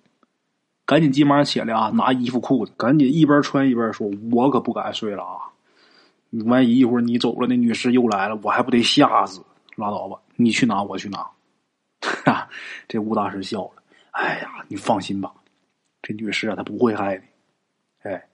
[0.87, 1.90] 赶紧急忙起来啊！
[1.94, 5.50] 拿衣服裤子，赶紧一边穿一边说：“我可不敢睡了啊！
[6.44, 9.42] 万一一会儿你走了，那女士又来了，我还不得吓死？
[9.76, 11.26] 拉倒吧，你去拿，我去拿。”
[12.24, 12.48] 哈，
[12.87, 13.82] 这吴大师笑了
[14.12, 15.32] ：“哎呀，你放心吧，
[16.05, 18.11] 这女士啊，她不会害你。
[18.11, 18.29] 哎，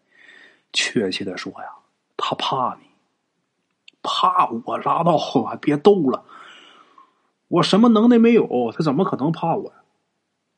[0.72, 1.68] 确切的说呀，
[2.16, 2.86] 她怕你，
[4.02, 6.24] 怕我拉倒吧，别逗了。
[7.48, 8.72] 我什么能耐没有？
[8.76, 9.76] 她怎么可能怕我呀？”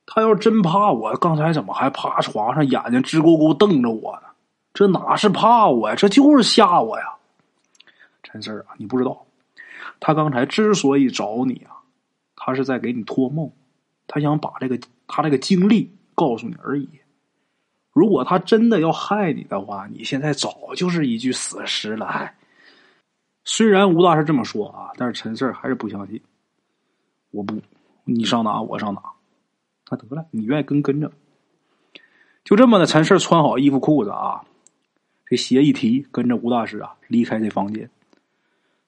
[0.04, 4.22] 他要真怕我，刚才怎么还趴床上，眼睛直勾勾瞪着我呢？
[4.74, 5.94] 这哪是怕我呀？
[5.94, 7.14] 这就是吓我呀！
[8.24, 9.24] 陈四啊，你不知道，
[10.00, 11.78] 他刚才之所以找你啊，
[12.34, 13.50] 他是在给你托梦，
[14.08, 16.88] 他想把这个他这个经历告诉你而已。
[17.92, 22.06] 如果他真的要害你的话，你现在早就是一具死尸了。
[22.06, 22.34] 还
[23.44, 26.20] 虽然吴大师这么说啊，但是陈四还是不相信。
[27.30, 27.60] 我不，
[28.04, 29.02] 你上哪我上哪。
[29.90, 31.12] 那得了，你愿意跟跟着，
[32.44, 32.86] 就这么的。
[32.86, 34.42] 陈氏穿好衣服裤子啊，
[35.26, 37.90] 这鞋一提，跟着吴大师啊离开这房间。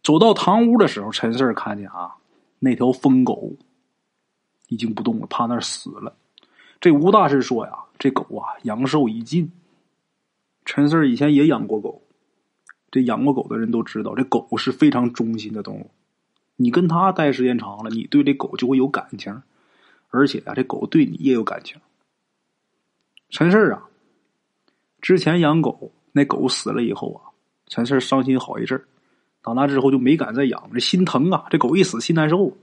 [0.03, 2.15] 走到堂屋的时候，陈氏看见啊，
[2.59, 3.53] 那条疯狗
[4.69, 6.17] 已经不动了，趴那儿死了。
[6.85, 9.51] 这吴大师说呀：“这狗啊，阳寿已尽。”
[10.67, 12.03] 陈四以前也养过狗，
[12.91, 15.91] 这养过狗的人都知道，这狗是非常忠心的动物。
[16.57, 19.43] 你跟他待时间长了，你对这狗就会有感情。
[20.11, 21.81] 而且啊，这狗对你也有感情。
[23.31, 23.85] 陈四啊，
[25.01, 27.33] 之前养狗，那狗死了以后啊，
[27.67, 28.85] 陈四伤心好一阵儿。
[29.41, 31.47] 打那之后就没敢再养，这心疼啊！
[31.49, 32.55] 这狗一死，心难受。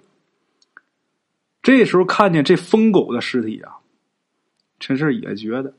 [1.63, 3.79] 这时候看见这疯狗的尸体啊，
[4.81, 5.75] 陈氏也觉得，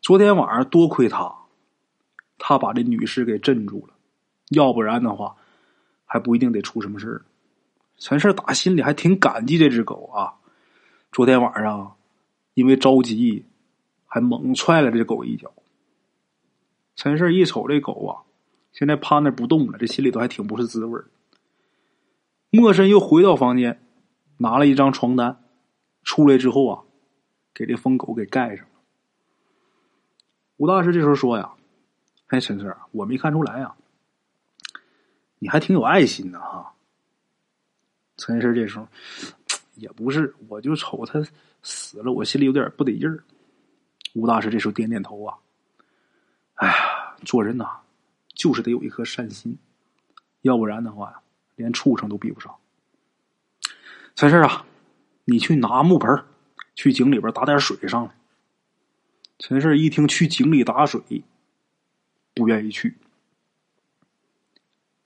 [0.00, 1.32] 昨天晚上多亏他，
[2.38, 3.92] 他把这女尸给镇住了，
[4.48, 5.36] 要不然的话，
[6.06, 7.26] 还不一定得出什么事儿。
[7.98, 10.36] 陈氏打心里还挺感激这只狗啊！
[11.12, 11.96] 昨天晚上
[12.54, 13.44] 因为着急，
[14.06, 15.52] 还猛踹了这狗一脚。
[16.94, 18.24] 陈氏一瞅这狗啊，
[18.72, 21.10] 现在趴那不动了，这心里头还挺不是滋味儿。
[22.48, 23.82] 莫深又回到房间，
[24.38, 25.44] 拿了一张床单，
[26.02, 26.84] 出来之后啊，
[27.56, 28.72] 给这疯狗给盖上了。
[30.58, 31.50] 吴大师这时候说呀
[32.28, 33.74] ：“哎，陈氏，我没看出来呀，
[35.38, 36.74] 你还挺有爱心的哈。”
[38.18, 38.86] 陈氏这时候
[39.74, 41.26] 也不是，我就瞅他
[41.62, 43.24] 死了，我心里有点不得劲儿。
[44.14, 45.38] 吴大师这时候点点头啊，
[46.56, 47.80] 哎呀，做人呐，
[48.34, 49.56] 就是得有一颗善心，
[50.42, 51.22] 要不然的话，
[51.54, 52.54] 连畜生都比不上。
[54.14, 54.66] 陈氏啊，
[55.24, 56.22] 你去拿木盆
[56.76, 58.10] 去井里边打点水上来。
[59.40, 61.00] 陈氏一听去井里打水，
[62.32, 62.96] 不愿意去。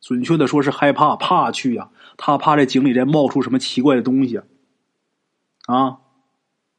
[0.01, 1.89] 准确的说是害怕，怕去呀。
[2.17, 4.41] 他怕这井里再冒出什么奇怪的东西，
[5.67, 5.99] 啊，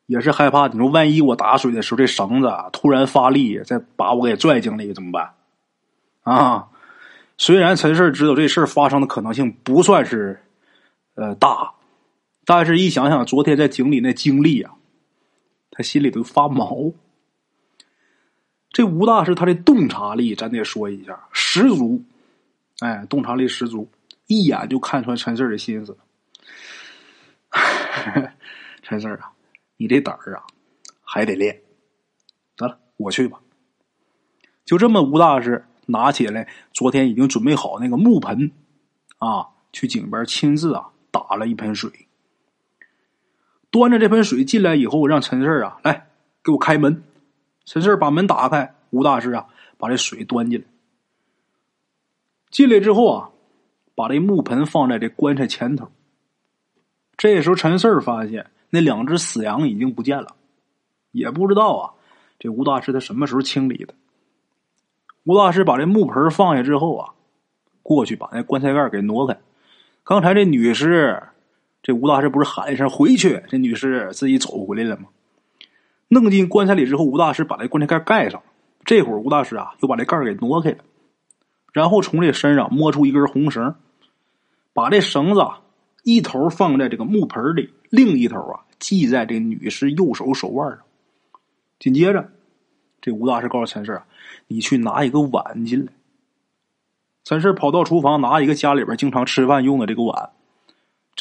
[0.05, 0.67] 也是害怕。
[0.67, 5.33] 你说万一我打水的时候这绳子突然发力，再把我给拽井里怎么办？
[6.21, 6.69] 啊，
[7.37, 10.43] 虽然陈氏知道这事儿发生的可能性不算是
[11.15, 11.73] 呃大，
[12.45, 14.75] 但是一想想昨天在井里那经历啊，
[15.71, 16.91] 他心里都发毛。
[18.69, 22.03] 这吴大师他的洞察力，咱得说一下十足，
[22.79, 23.89] 哎，洞察力十足，
[24.27, 25.97] 一眼就看穿陈四的心思。
[28.81, 29.31] 陈四啊，
[29.75, 30.43] 你这胆儿啊，
[31.01, 31.61] 还得练。
[32.55, 33.39] 得了，我去吧。
[34.63, 38.51] 就这么，吴大师拿起来昨天已经准备好那个木盆，
[39.17, 41.91] 啊，去井边亲自啊打了一盆水，
[43.71, 46.07] 端着这盆水进来以后，让陈四啊来
[46.43, 47.03] 给我开门。
[47.65, 50.65] 陈四把门打开，吴大师啊，把这水端进来。
[52.49, 53.29] 进来之后啊，
[53.95, 55.89] 把这木盆放在这棺材前头。
[57.15, 60.35] 这时候，陈四发现那两只死羊已经不见了，
[61.11, 61.93] 也不知道啊，
[62.39, 63.93] 这吴大师他什么时候清理的？
[65.23, 67.13] 吴大师把这木盆放下之后啊，
[67.83, 69.39] 过去把那棺材盖给挪开。
[70.03, 71.21] 刚才这女尸，
[71.83, 75.05] 这吴大师不是喊一声“回去”，这女尸自己走回来了吗？
[76.07, 78.41] 弄进棺材里之后，吴大师把这棺材盖盖上。
[78.83, 80.79] 这会儿，吴大师啊又把这盖给挪开了，
[81.71, 83.75] 然后从这身上摸出一根红绳，
[84.73, 85.45] 把这绳子
[86.03, 90.79] 一头放在这个木盆里，另一头啊系在这女尸右手手腕上。
[91.79, 92.29] 紧接着，
[93.01, 94.05] 这吴大师告诉陈氏啊
[94.47, 95.93] ：“你去拿一个碗进来。”
[97.23, 100.31] 陈氏跑到厨房拿一个家里边经常吃饭用的这个碗，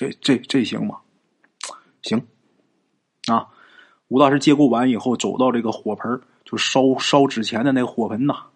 [0.00, 0.98] 这这这行吗？
[2.00, 2.26] 行，
[3.26, 3.48] 啊。
[4.08, 8.46] 吴大师接过碗以后，走到这个火盆，就烧烧纸钱的那个火盆呐。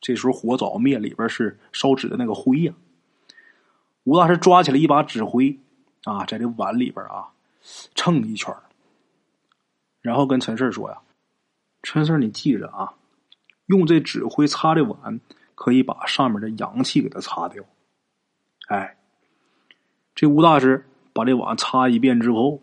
[0.00, 2.72] 这时候火早灭，里边是烧纸的那个灰呀。
[4.04, 5.58] 吴大师抓起了一把纸灰，
[6.04, 7.28] 啊，在这碗里边啊
[7.94, 8.56] 蹭一圈
[10.00, 10.98] 然后跟陈四说呀
[11.84, 12.94] ：“陈四，你记着啊，
[13.66, 15.20] 用这纸灰擦这碗，
[15.54, 17.62] 可以把上面的阳气给它擦掉。”
[18.68, 18.96] 哎，
[20.20, 22.60] 这吴大师把这碗擦一遍之后。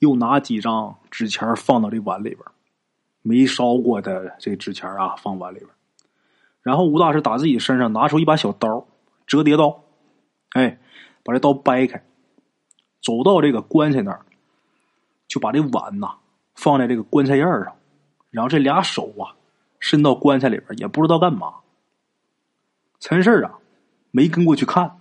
[0.00, 2.40] 又拿几张纸钱放到这碗里边，
[3.22, 5.70] 没烧过的这纸钱啊，放碗里边。
[6.60, 8.86] 然后吴大师打自己身上拿出一把小刀，
[9.26, 9.82] 折叠刀，
[10.50, 10.78] 哎，
[11.24, 12.04] 把这刀掰开，
[13.00, 14.20] 走到这个棺材那儿，
[15.26, 16.16] 就把这碗呐
[16.54, 17.74] 放在这个棺材沿上，
[18.30, 19.32] 然后这俩手啊
[19.80, 21.54] 伸到棺材里边，也不知道干嘛。
[23.00, 23.54] 陈氏啊
[24.10, 24.98] 没跟过去看，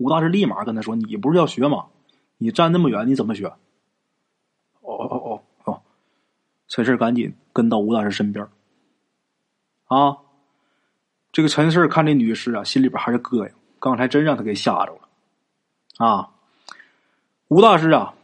[0.00, 1.88] 吴大师立马跟他说：“你不是要学吗？”
[2.42, 3.48] 你站那么远，你怎么学？
[4.80, 5.82] 哦哦哦哦！
[6.68, 8.48] 陈四赶紧跟到吴大师身边
[9.88, 10.16] 啊，
[11.32, 15.00] 这个陈四看这女尸啊，心里边还是膈应，刚才真让他给吓着了
[15.98, 16.30] 啊！
[17.48, 18.14] 吴大师啊，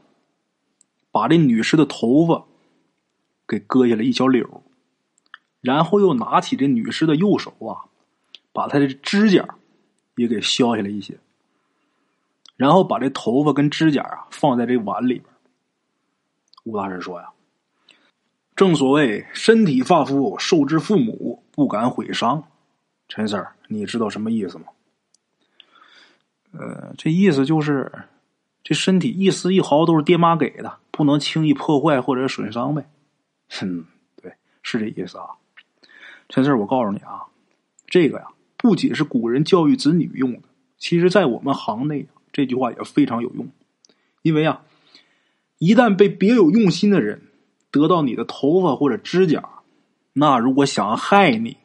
[1.11, 2.47] 把这女尸的头发
[3.47, 4.62] 给割下来一小绺，
[5.61, 7.85] 然后又拿起这女尸的右手啊，
[8.55, 9.57] 把她的指甲
[10.15, 11.19] 也给削下来一些。
[12.57, 15.25] 然后把这头发跟指甲啊放在这碗里边。
[16.64, 17.29] 吴大师说呀
[18.57, 22.42] ：“正所谓身体发肤受之父母，不敢毁伤。”
[23.09, 24.64] 陈 Sir，你知道什么意思吗？
[26.53, 27.92] 呃，这意思就是，
[28.64, 32.88] 这身体一丝一毫都是爹妈给的，不能轻易破坏或者损伤呗。
[33.51, 33.85] 哼，
[34.21, 35.27] 对，是这意思啊。
[36.29, 37.23] 陈 Sir，我告诉你啊，
[37.87, 42.09] 这个呀，不仅是古人教育子女用的，其实在我们行内。
[42.37, 43.49] 这句话也非常有用，
[44.20, 44.61] 因为啊，
[45.57, 47.31] 一旦被别有用心的人
[47.70, 49.49] 得到你的头发或者指甲，
[50.12, 51.57] 那如果想害你，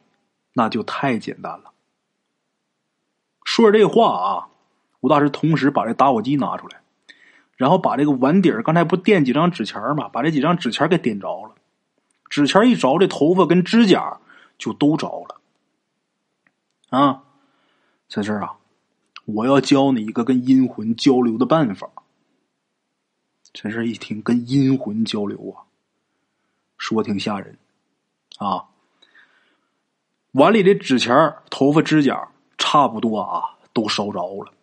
[0.54, 1.74] 那就太简单了。
[3.44, 4.48] 说着这话啊，
[5.02, 6.80] 吴大师同时把这打火机拿出来，
[7.58, 11.56] 然后把这个碗底儿，刚才不垫几张纸钱嘛，把这几张纸钱给点着了，
[12.30, 14.22] 纸钱一着，这头发跟指甲
[14.58, 15.42] 就都着了。
[16.98, 17.24] 啊，
[18.08, 18.56] 在这儿啊。
[19.34, 21.90] 我要教你一个跟阴魂交流的办法。
[23.54, 25.68] 陈氏一听，跟阴魂交流啊，
[26.78, 27.58] 说挺吓人
[28.38, 28.66] 啊。
[30.32, 34.54] 碗里的纸钱、头发、指甲差不多啊，都烧着了。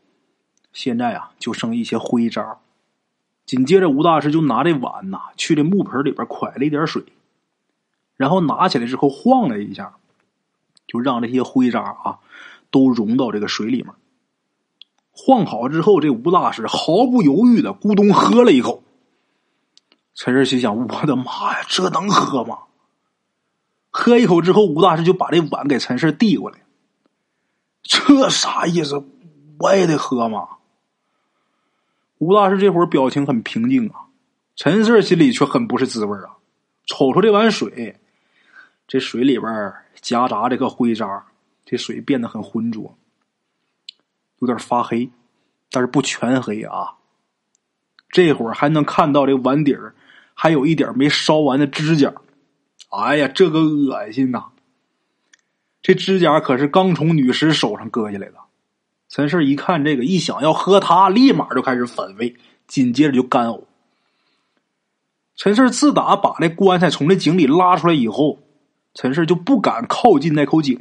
[0.72, 2.58] 现在啊，就剩一些灰渣。
[3.44, 7.04] 紧接着，吴大师就拿这碗呐，去这木盆里边蒯了一点水，
[8.16, 9.96] 然后拿起来之后晃了一下，
[10.86, 12.18] 就让这些灰渣啊
[12.70, 13.92] 都融到这个水里面。
[15.20, 18.84] 晃好之后，这吴大师毫不犹豫的咕咚喝了一口。
[20.14, 22.58] 陈氏心想：“我的妈呀，这能喝吗？”
[23.90, 26.58] 喝一口之后，吴大师就把这碗给陈氏递过来。
[27.82, 29.04] 这啥意思？
[29.58, 30.48] 我也得喝吗？
[32.18, 34.06] 吴大师这会儿表情很平静啊，
[34.54, 36.36] 陈氏心里却很不是滋味啊。
[36.86, 37.98] 瞅瞅这碗水，
[38.86, 41.26] 这水里边夹杂这个灰渣，
[41.64, 42.96] 这水变得很浑浊，
[44.38, 45.10] 有点发黑，
[45.70, 46.94] 但是不全黑啊。
[48.10, 49.94] 这会儿还能看到这碗底儿
[50.34, 52.12] 还有一点没烧完的指甲。
[52.90, 54.46] 哎呀，这个恶心呐！
[55.82, 58.34] 这指甲可是刚从女尸手上割下来的。
[59.10, 62.34] 陈氏一看这个，一想要喝它，立马就开始反胃，
[62.66, 63.64] 紧接着就干呕。
[65.36, 68.38] 陈氏自打把那棺材从那井里拉出来以后，
[68.94, 70.80] 陈氏就不敢靠近那口井。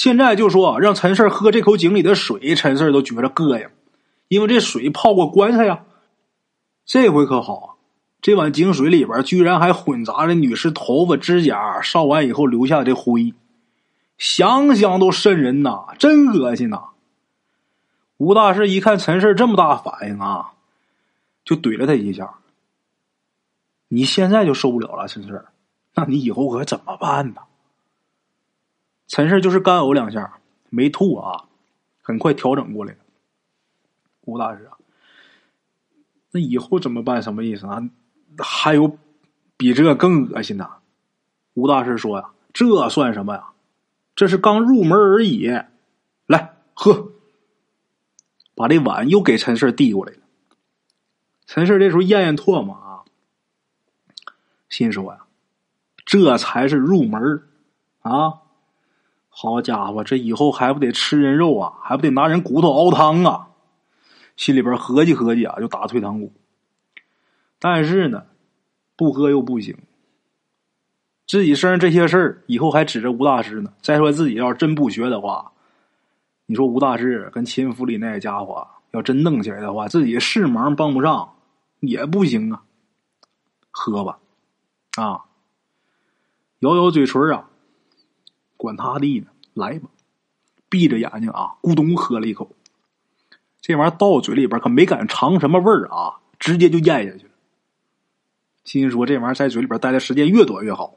[0.00, 3.68] 现在就说让陈氏喝这口井里的水，陈氏都觉着膈应，
[4.28, 5.82] 因为这水泡过棺材呀。
[6.86, 7.68] 这回可好啊！
[8.22, 13.34] 这碗井水里边居然还混杂着女士头发、指甲烧完以后留下的灰，
[14.18, 16.90] 想想都瘆人呐，真恶心呐！
[18.18, 20.52] 吴大师一看陈氏这么大反应啊，
[21.44, 22.34] 就怼了他一下
[23.90, 25.44] ：“你现在就受不了了，陈氏，
[25.96, 27.40] 那你以后可怎么办呢？”
[29.08, 30.38] 陈氏就是干呕两下，
[30.68, 31.46] 没吐啊，
[32.02, 32.94] 很快调整过来。
[34.26, 34.76] 吴大师啊，
[36.30, 37.22] 那以后怎么办？
[37.22, 37.82] 什么意思啊？
[38.38, 38.98] 还有
[39.56, 40.70] 比这更恶心的，
[41.54, 43.48] 吴大师说呀：“这算什么呀？
[44.14, 45.48] 这是刚入门而已。
[46.26, 47.12] 来喝，
[48.54, 50.18] 把这碗又给陈氏递过来了。
[51.46, 53.04] 陈氏这时候咽咽唾沫啊，
[54.68, 55.24] 心说呀：
[56.04, 57.48] 这才是入门
[58.00, 58.42] 啊！
[59.40, 61.74] 好家伙，这以后还不得吃人肉啊？
[61.80, 63.50] 还不得拿人骨头熬汤啊？
[64.34, 66.32] 心里边合计合计啊，就打退堂鼓。”
[67.60, 68.24] 但是呢，
[68.96, 69.76] 不喝又不行。
[71.28, 73.72] 自己身上这些事儿，以后还指着吴大师呢。
[73.80, 75.52] 再说自己要是真不学的话，
[76.46, 81.34] 你说吴大师跟秦府里那家伙要真弄起来的话，自己是忙帮不上
[81.78, 82.64] 也不行啊。
[83.70, 84.18] 喝吧，
[84.96, 85.26] 啊，
[86.58, 87.47] 咬咬嘴唇啊，
[88.58, 89.88] 管他的呢，来吧，
[90.68, 92.54] 闭着眼睛啊，咕咚喝了一口。
[93.62, 97.30] 这玩意儿到嘴里边可没敢尝什么味儿啊，直接就咽下去了。
[98.64, 100.94] 心说：“这玩意儿在嘴里边待的时间越短越好，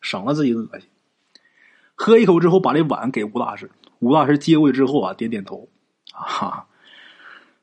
[0.00, 0.88] 省了自己恶心。”
[1.94, 3.70] 喝一口之后，把这碗给吴大师。
[3.98, 5.68] 吴大师接过去之后啊，点点头
[6.14, 6.66] ：“啊，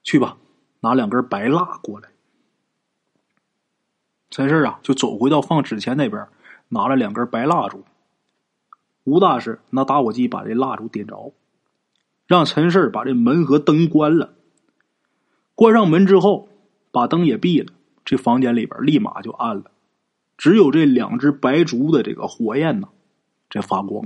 [0.04, 0.38] 去吧，
[0.82, 2.10] 拿两根白蜡过来。”
[4.30, 6.28] 陈氏啊，就走回到放纸钱那边，
[6.70, 7.84] 拿了两根白蜡烛。
[9.08, 11.34] 吴大师拿打火机把这蜡烛点着，
[12.26, 14.34] 让陈氏把这门和灯关了。
[15.56, 16.50] 关上门之后，
[16.92, 17.72] 把灯也闭了。
[18.04, 19.72] 这房间里边立马就暗了，
[20.38, 22.90] 只有这两只白烛的这个火焰呢，
[23.50, 24.06] 在发光。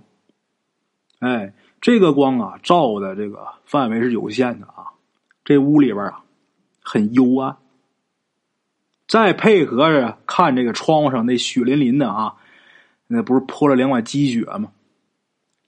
[1.18, 4.94] 哎，这个光啊，照的这个范围是有限的啊。
[5.44, 6.24] 这屋里边啊，
[6.80, 7.58] 很幽暗。
[9.08, 12.36] 再配合着看这个窗户上那血淋淋的啊，
[13.08, 14.72] 那不是泼了两碗鸡血吗？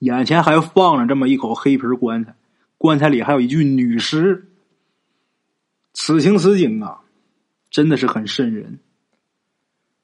[0.03, 2.35] 眼前还放着这么一口黑皮棺材，
[2.77, 4.49] 棺材里还有一具女尸。
[5.93, 7.01] 此情此景啊！
[7.69, 8.79] 真的是很瘆人。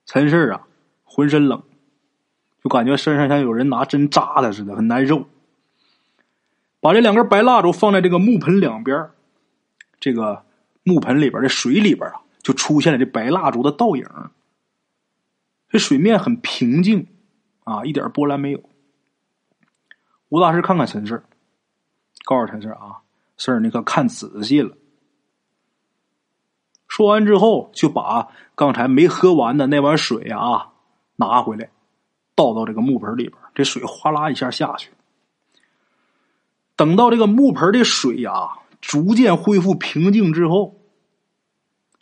[0.06, 0.68] 陈氏啊，
[1.04, 1.62] 浑身冷，
[2.64, 5.28] 就感觉身上像有人拿针扎他似的，很难受。
[6.80, 9.10] 把这两根白蜡烛放在这个木盆两边，
[10.00, 10.46] 这个
[10.84, 14.06] 木盆里边的水里边啊，就出现了这白蜡烛的倒影。
[15.70, 17.08] 这水面很平静
[17.66, 18.64] 啊，一点波澜没有。
[20.30, 21.24] 吴大师看看陈氏，
[22.26, 23.02] 告诉陈氏啊，
[23.36, 24.76] 事儿你可看仔细了。
[26.88, 30.72] 说完之后，就把刚才没喝完的那碗水啊
[31.16, 31.70] 拿回来，
[32.36, 33.36] 倒到这个木盆里边。
[33.54, 34.92] 这水哗啦一下下去。
[36.76, 40.80] 等到这个木盆的水呀逐渐恢复平静之后，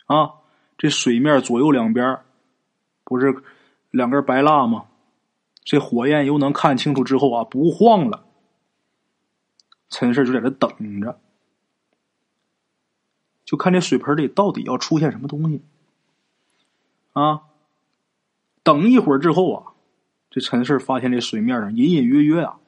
[0.06, 0.32] 啊，
[0.76, 2.18] 这水面左右两边
[3.04, 3.42] 不是
[3.90, 4.84] 两根白蜡吗？
[5.68, 8.24] 这火焰又能看清楚之后啊，不晃了。
[9.90, 11.20] 陈氏就在这等着。
[13.44, 15.60] 就看这水盆里到底要出现什么东西
[17.12, 17.42] 啊！
[18.62, 19.72] 等一会儿之后啊，
[20.30, 22.58] 这陈氏发现这水面上隐隐约约啊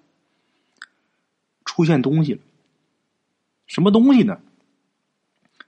[1.64, 2.42] 出现东西了。
[3.66, 4.42] 什么东西呢？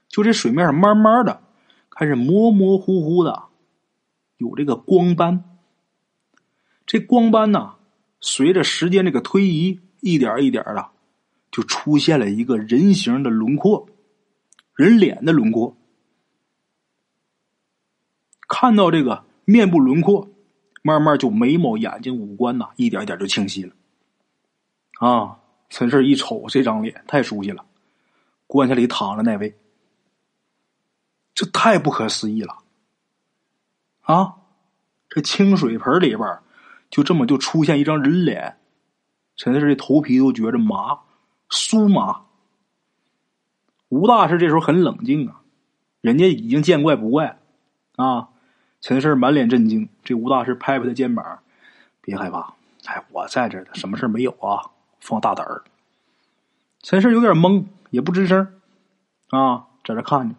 [0.07, 1.41] 就这水面上慢慢的
[1.89, 3.45] 开始模模糊糊的
[4.37, 5.49] 有这个光斑。
[6.85, 7.75] 这光斑呢，
[8.19, 10.89] 随着时间这个推移，一点一点的
[11.51, 13.87] 就出现了一个人形的轮廓。
[14.75, 15.77] 人脸的轮廓，
[18.47, 20.27] 看到这个面部轮廓，
[20.81, 23.75] 慢慢就眉毛、眼睛、五官呐，一点一点就清晰了。
[24.99, 27.63] 啊，陈氏一瞅这张脸，太熟悉了，
[28.47, 29.55] 棺材里躺着那位，
[31.35, 32.57] 这太不可思议了。
[34.01, 34.37] 啊，
[35.07, 36.39] 这清水盆里边
[36.93, 38.57] 就这么就出现一张人脸，
[39.35, 40.99] 陈氏的头皮都觉着麻，
[41.49, 42.25] 酥麻。
[43.89, 45.41] 吴大师这时候很冷静啊，
[46.01, 47.39] 人家已经见怪不怪
[47.95, 48.29] 啊。
[48.79, 51.39] 陈氏满脸震惊，这吴大师拍拍他肩膀
[51.99, 52.53] ：“别害怕，
[52.85, 54.69] 哎，我在这呢，什么事没有啊？
[54.99, 55.63] 放大胆儿。”
[56.83, 58.61] 陈氏有点懵，也不吱声
[59.31, 60.35] 啊，在这看着。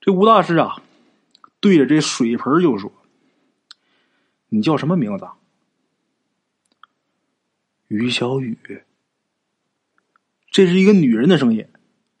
[0.00, 0.76] 这吴大师啊，
[1.58, 2.92] 对着这水盆就说
[4.52, 5.26] ：“你叫什么名字？”
[7.88, 8.58] 于小雨。
[10.50, 11.66] 这是一个女人的声音，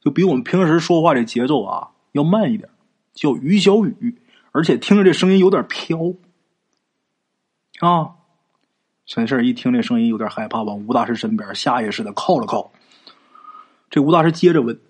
[0.00, 2.70] 就比我们平时说话的节奏啊要慢一点，
[3.12, 4.18] 叫于小雨，
[4.52, 6.14] 而且听着这声音有点飘
[7.80, 8.16] 啊。
[9.04, 12.72] 陈氏一听这声音有点害怕，往吴大师身边下意识的靠了靠。
[13.90, 14.80] 这吴大师接着问：“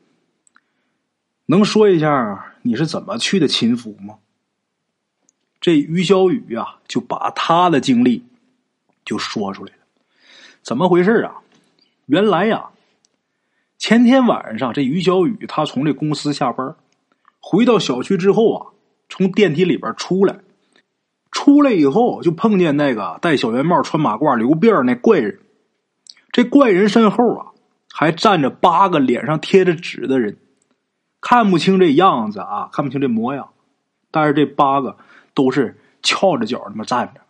[1.47, 4.19] 能说一下你是怎么去的秦府吗？”
[5.63, 8.25] 这于小雨啊，就把他的经历
[9.05, 9.79] 就说出来了。
[10.63, 11.37] 怎么回事啊？
[12.07, 12.71] 原来呀，
[13.79, 16.75] 前天晚上这于小雨他从这公司下班，
[17.39, 18.67] 回到小区之后啊，
[19.09, 20.41] 从电梯里边出来。
[21.31, 25.39] 出来以后，就碰见那个戴小圆帽、穿马褂、留辫那怪人。
[26.33, 27.47] 这怪人身后啊，
[27.93, 30.37] 还站着八个脸上贴着纸的人，
[31.21, 33.51] 看不清这样子啊，看不清这模样。
[34.11, 34.99] 但是这八个
[35.35, 37.21] 都是翘着脚那么站着，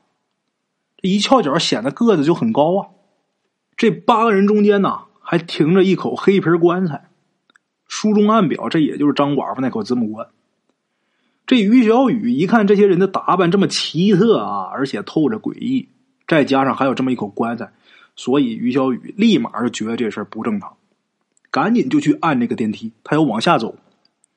[0.96, 2.88] 这一翘脚显得个子就很高啊。
[3.76, 7.08] 这八个人中间呢，还停着一口黑皮棺材。
[7.86, 10.28] 书中暗表，这也就是张寡妇那口子母棺。
[11.46, 15.88] 这于小雨一看这些人的打扮这么奇特啊，而且透着诡异，
[16.26, 17.72] 再加上还有这么一口棺材，
[18.16, 20.76] 所以于小雨立马就觉得这事不正常，
[21.50, 23.76] 赶紧就去按这个电梯，他要往下走，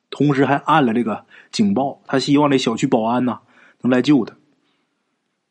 [0.09, 3.39] 同时还按了这个警报，他希望这小区保安呢
[3.89, 4.35] 来救他。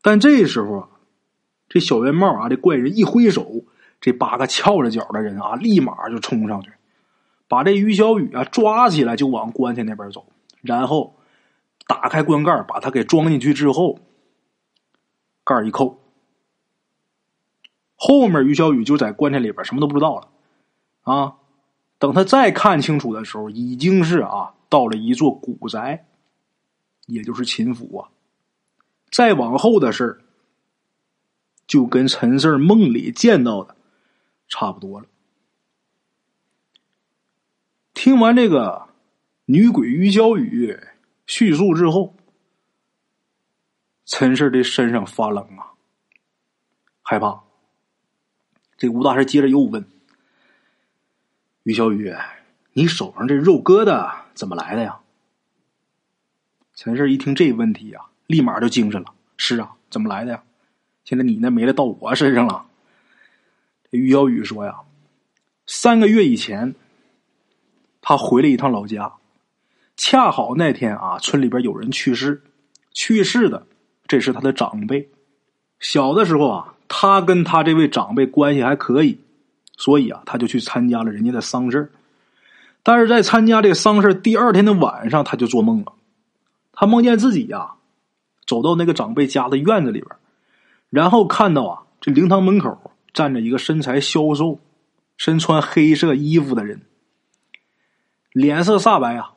[0.03, 0.89] 但这时候啊，
[1.69, 3.65] 这小圆帽啊，这怪人一挥手，
[4.01, 6.73] 这八个翘着脚的人啊，立马就冲上去，
[7.49, 10.27] 把这于小雨啊抓起来，就往棺材那边走，
[10.63, 11.17] 然后。
[11.87, 13.99] 打开棺盖，把他给装进去之后，
[15.45, 16.01] 盖一扣，
[17.95, 20.29] 后面于小雨就在棺材里边，什么都不知道了。
[21.03, 21.35] 啊，
[21.99, 26.07] 等他再看清楚的时候，已经是啊，到了一座古宅，
[27.05, 28.09] 也就是秦府啊。
[29.15, 30.25] 再往后的事，
[31.69, 33.77] 就跟陈四梦里见到的
[34.49, 35.07] 差不多了。
[37.93, 38.89] 听完这个
[39.45, 40.77] 女鬼于小雨。
[41.27, 42.17] 叙述之后，
[44.05, 45.73] 陈氏的身上发冷啊，
[47.01, 47.45] 害怕。
[48.77, 49.89] 这吴大师接着又问
[51.63, 52.13] ：“于小雨，
[52.73, 55.01] 你手上这肉疙瘩怎么来的呀？”
[56.75, 60.43] 陈氏一听这问题呀，立马就精神了：“是啊，怎么来的呀？
[61.05, 62.65] 现在你那没了，到我身上了。”
[63.91, 64.77] 这于小雨说：“呀，
[65.67, 66.75] 三个月以前，
[68.01, 69.13] 他回了一趟老家。”
[69.97, 72.43] 恰好那天啊，村里边有人去世，
[72.93, 73.65] 去世的
[74.09, 75.09] 这是他的长辈。
[75.79, 79.21] 小的时候啊，他跟他这位长辈关系还可以，
[79.77, 81.93] 所以啊，他就去参加了人家的丧事
[82.83, 85.93] 但是在参加这个丧事第二天的晚上，他就做梦了。
[86.73, 87.75] 他梦见自己呀，
[88.47, 90.17] 走到那个长辈家的院子里边，
[90.91, 94.61] 然后看到啊，这灵堂门口站着一个身材消瘦、
[95.17, 96.83] 身穿黑色衣服的人，
[98.33, 99.33] 脸色煞白啊。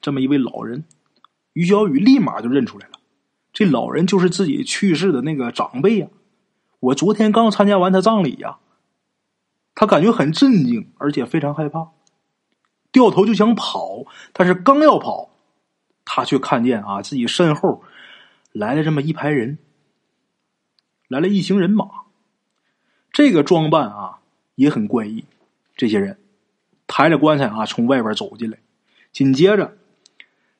[0.00, 0.84] 这么一位老人，
[1.52, 2.94] 于小雨立马就认出来了，
[3.52, 6.08] 这老人就是自己去世的那个长辈呀。
[6.78, 8.56] 我昨天刚参加完他葬礼呀，
[9.74, 11.90] 他感觉很震惊，而且非常害怕，
[12.90, 15.28] 掉头就想跑，但是刚要跑，
[16.06, 17.82] 他却看见啊自己身后
[18.52, 19.58] 来了这么一排人，
[21.08, 21.86] 来了一行人马，
[23.12, 24.18] 这个装扮啊
[24.54, 25.24] 也很怪异。
[25.76, 26.18] 这些人
[26.86, 28.58] 抬着棺材啊从外边走进来，
[29.12, 29.76] 紧接着。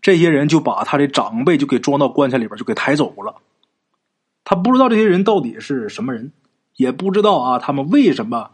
[0.02, 3.36] 这些人就把他的长辈就给装到棺材里边，就给抬走了。
[4.44, 6.32] 他不知道这些人到底是什么人，
[6.76, 8.52] 也不知道啊，他们为什么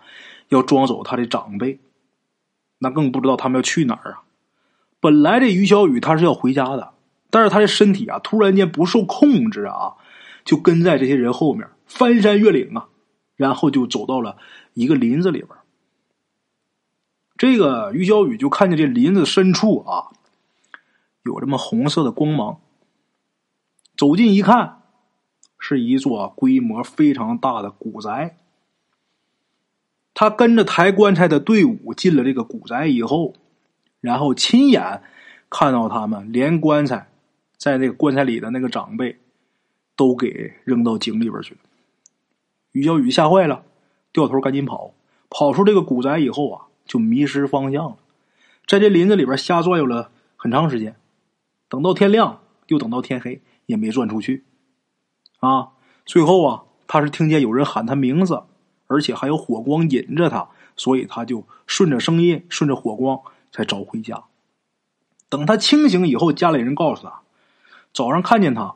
[0.48, 1.78] 要装走他的长辈，
[2.78, 4.24] 那更不知道他们要去哪儿啊。
[4.98, 6.94] 本来这于小雨他是要回家的，
[7.30, 9.94] 但是他的身体啊突然间不受控制啊，
[10.44, 12.88] 就跟在这些人后面翻山越岭啊，
[13.36, 14.38] 然后就走到了
[14.74, 15.50] 一个林子里边。
[17.36, 20.08] 这个于小雨就看见这林子深处啊。
[21.22, 22.60] 有这么红色的光芒，
[23.96, 24.82] 走近一看，
[25.58, 28.36] 是一座规模非常大的古宅。
[30.14, 33.34] 他跟着抬棺材的队伍进了这个古宅以后，
[34.00, 35.02] 然后亲眼
[35.50, 37.08] 看到他们连棺材
[37.56, 39.18] 在那个棺材里的那个长辈
[39.96, 41.60] 都给扔到井里边去了。
[42.72, 43.64] 于小雨吓坏了，
[44.12, 44.92] 掉头赶紧跑。
[45.28, 47.96] 跑出这个古宅以后啊，就迷失方向了，
[48.66, 50.94] 在这林子里边瞎转悠了很长时间。
[51.68, 54.44] 等到天亮，又等到天黑，也没转出去。
[55.40, 55.70] 啊，
[56.04, 58.44] 最后啊，他是听见有人喊他名字，
[58.86, 64.24] 而且还有火光引着他，所以他就顺着声音，顺着火光才找回家。
[65.28, 67.22] 等他清醒以后，家里人告诉他，
[67.96, 68.74] 早上看见他，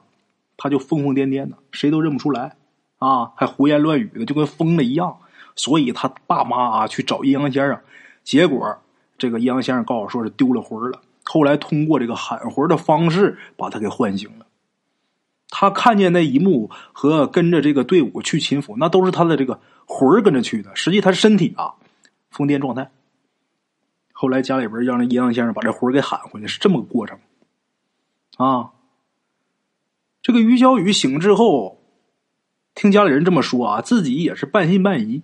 [0.56, 2.56] 他就疯疯癫癫的，谁都认不出来，
[2.96, 5.18] 啊，还胡言乱语的，就跟疯了一样。
[5.56, 7.78] 所以他爸妈啊去找阴阳先生，
[8.24, 8.78] 结果
[9.18, 11.02] 这个阴阳先生告诉说是丢了魂了。
[11.24, 14.46] 后来通过这个喊魂的方式把他给唤醒了。
[15.50, 21.74] 他看见那一幕和跟着这个队伍去秦府，那都是他的这个魂跟着去的，实际他身体啊
[22.30, 22.90] 疯癫状态。
[24.12, 27.18] 后来家里边让那阴阳先生把这魂给喊回来，是这么个过程。
[28.36, 28.70] 啊，
[30.22, 31.82] 这个于小雨醒之后，
[32.74, 35.22] 听家里人这么说啊，自己也是半信半疑。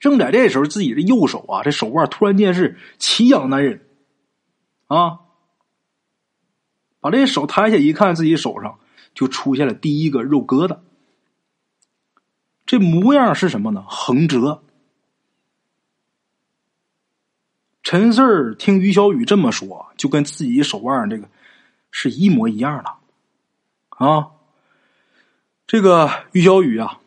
[0.00, 3.86] 正在这时候，自己的右手啊，这手腕突然间是奇痒难忍。
[4.88, 5.20] 啊！
[7.00, 8.78] 把这手抬起一看，自己手上
[9.14, 10.80] 就出现了第一个肉疙瘩。
[12.66, 13.84] 这模样是什么呢？
[13.88, 14.62] 横折。
[17.82, 21.28] 陈四儿听于小雨这么说，就跟自己手腕这个
[21.90, 23.01] 是一模一样的。
[24.02, 24.30] 啊！
[25.66, 27.00] 这个于小雨啊，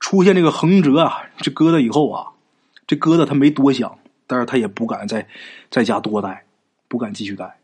[0.00, 2.32] 出现这个横折啊，这疙瘩以后啊，
[2.86, 3.98] 这疙瘩他没多想。
[4.28, 5.28] 但是他也不敢在
[5.70, 6.44] 在家多待，
[6.88, 7.60] 不敢继续待，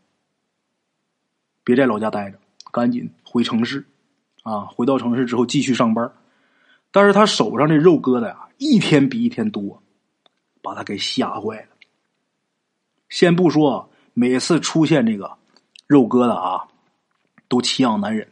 [1.61, 2.39] 别在老家待着，
[2.71, 3.85] 赶紧回城市，
[4.43, 6.09] 啊，回到城市之后继续上班。
[6.89, 9.83] 但是他手上这肉疙瘩呀，一天比一天多，
[10.61, 11.67] 把他给吓坏了。
[13.09, 15.37] 先不说每次出现这个
[15.85, 16.69] 肉疙瘩啊，
[17.53, 18.27] 都奇痒难忍，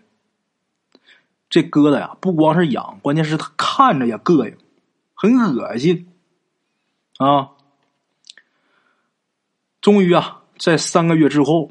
[1.47, 4.57] 这疙瘩呀，不光是痒，关键是他看着也膈应，
[5.13, 6.11] 很恶心，
[7.19, 7.51] 啊。
[9.79, 11.69] 终于啊，在三个月之后，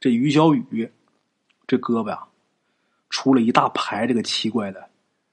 [0.00, 0.90] 这于小雨
[1.66, 2.28] 这胳膊呀，
[3.10, 4.88] 出了一大排这个奇怪的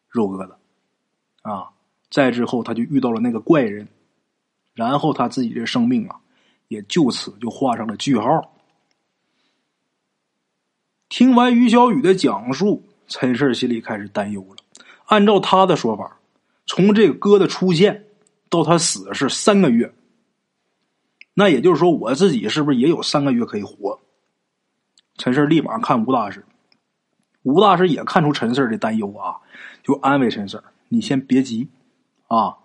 [0.10, 1.70] 肉疙瘩啊！
[2.10, 3.88] 再之后，他就遇到了那个怪人，
[4.74, 6.20] 然后他自己这生命啊，
[6.68, 8.54] 也就此就画上了句号。
[11.12, 14.56] 听完于小雨的讲述，陈氏心里开始担忧了。
[15.08, 16.18] 按照他的说法，
[16.66, 18.06] 从这个哥的出现
[18.50, 19.94] 到他死是三个月。
[21.34, 24.00] 那也就是说，我自己是不是也有三个月可以活？
[25.18, 26.46] 陈四立马看吴大师，
[27.44, 29.36] 吴大师也看出陈四的担忧啊，
[29.84, 31.68] 就安慰陈四你先别急
[32.30, 32.56] 啊，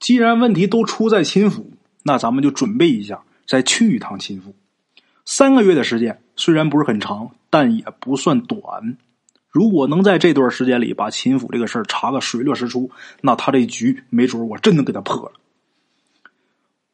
[0.00, 1.70] 既然问题都出在秦府，
[2.02, 4.56] 那咱们就准备一下，再去一趟秦府。
[5.26, 8.96] 三个月的时间虽然不是很长，但也不算短。
[9.50, 12.90] 如果能在这段时间里把秦府这个事儿查个水落石出，
[13.22, 15.32] 那他这局没准我真能给他破了。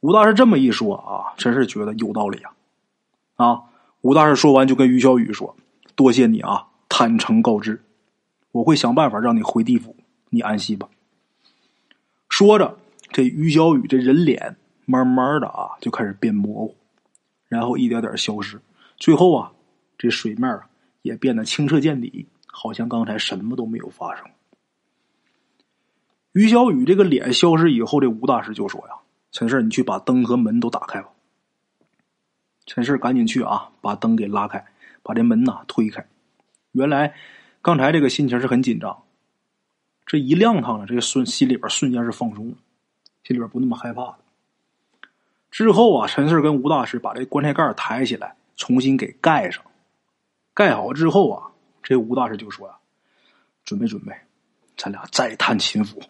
[0.01, 2.53] 吴大师这么一说啊，真是觉得有道理啊！
[3.37, 3.62] 啊，
[4.01, 5.55] 吴大师说完就跟于小雨说
[5.95, 7.83] ：“多谢你啊，坦诚告知，
[8.53, 9.95] 我会想办法让你回地府，
[10.30, 10.89] 你安息吧。”
[12.30, 12.78] 说着，
[13.11, 14.57] 这于小雨这人脸
[14.87, 16.76] 慢慢的啊就开始变模糊，
[17.53, 18.59] 然后一点点消失，
[18.96, 19.53] 最后啊，
[19.98, 20.70] 这水面啊
[21.03, 24.24] 也变得清澈见底，好像刚才什么都没有发生。
[26.32, 28.94] 于小雨这个脸消失以后，这吴大师就说呀。
[29.32, 31.11] 陈氏，你去把灯和门都打开吧。
[32.64, 34.64] 陈氏赶紧去啊，把灯给拉开，
[35.03, 36.09] 把这门呐推开。
[36.70, 37.14] 原来
[37.61, 39.03] 刚才这个心情是很紧张，
[40.07, 42.57] 这一亮堂了，这个瞬心里边瞬间是放松了，
[43.24, 44.18] 心里边不那么害怕了。
[45.53, 49.62] 之后啊，陈四跟吴大师把这棺材盖抬起来，重新给盖上。
[50.55, 52.74] 盖好之后啊，这吴大师就说呀
[53.64, 54.12] ：“准备准备，
[54.76, 56.03] 咱俩再探秦府。”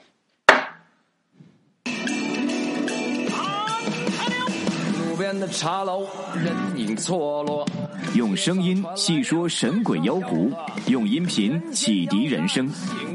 [5.17, 7.67] 的茶楼，人影错落。
[8.15, 10.51] 用声音细说神鬼妖狐，
[10.87, 12.69] 用音频启迪人生。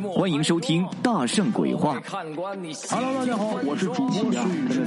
[0.04, 2.00] 欢迎收听《大圣鬼话》。
[2.90, 4.32] Hello，大家好，我是主播孙宇。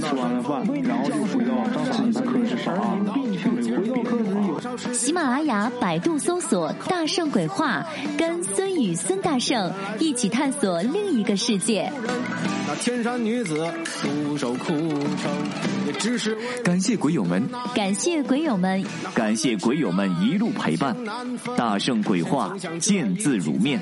[0.00, 1.52] 吃完了饭，然后就回到
[1.92, 2.56] 自己的课室
[4.62, 7.84] 上课喜马拉雅、百度搜索“大圣鬼话”，
[8.16, 11.92] 跟孙宇、孙大圣一起探索另一个世界。
[12.66, 13.68] 那天山女子
[14.02, 15.30] 独守枯城，
[15.86, 17.42] 也只是感谢鬼友们，
[17.74, 18.84] 感谢鬼友们，
[19.14, 20.94] 感谢鬼友们一路陪伴。
[21.56, 23.80] 大圣鬼话，见字如面。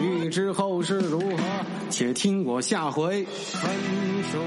[0.00, 1.36] 欲知后事如何，
[1.90, 3.70] 且听我下回分
[4.30, 4.40] 说。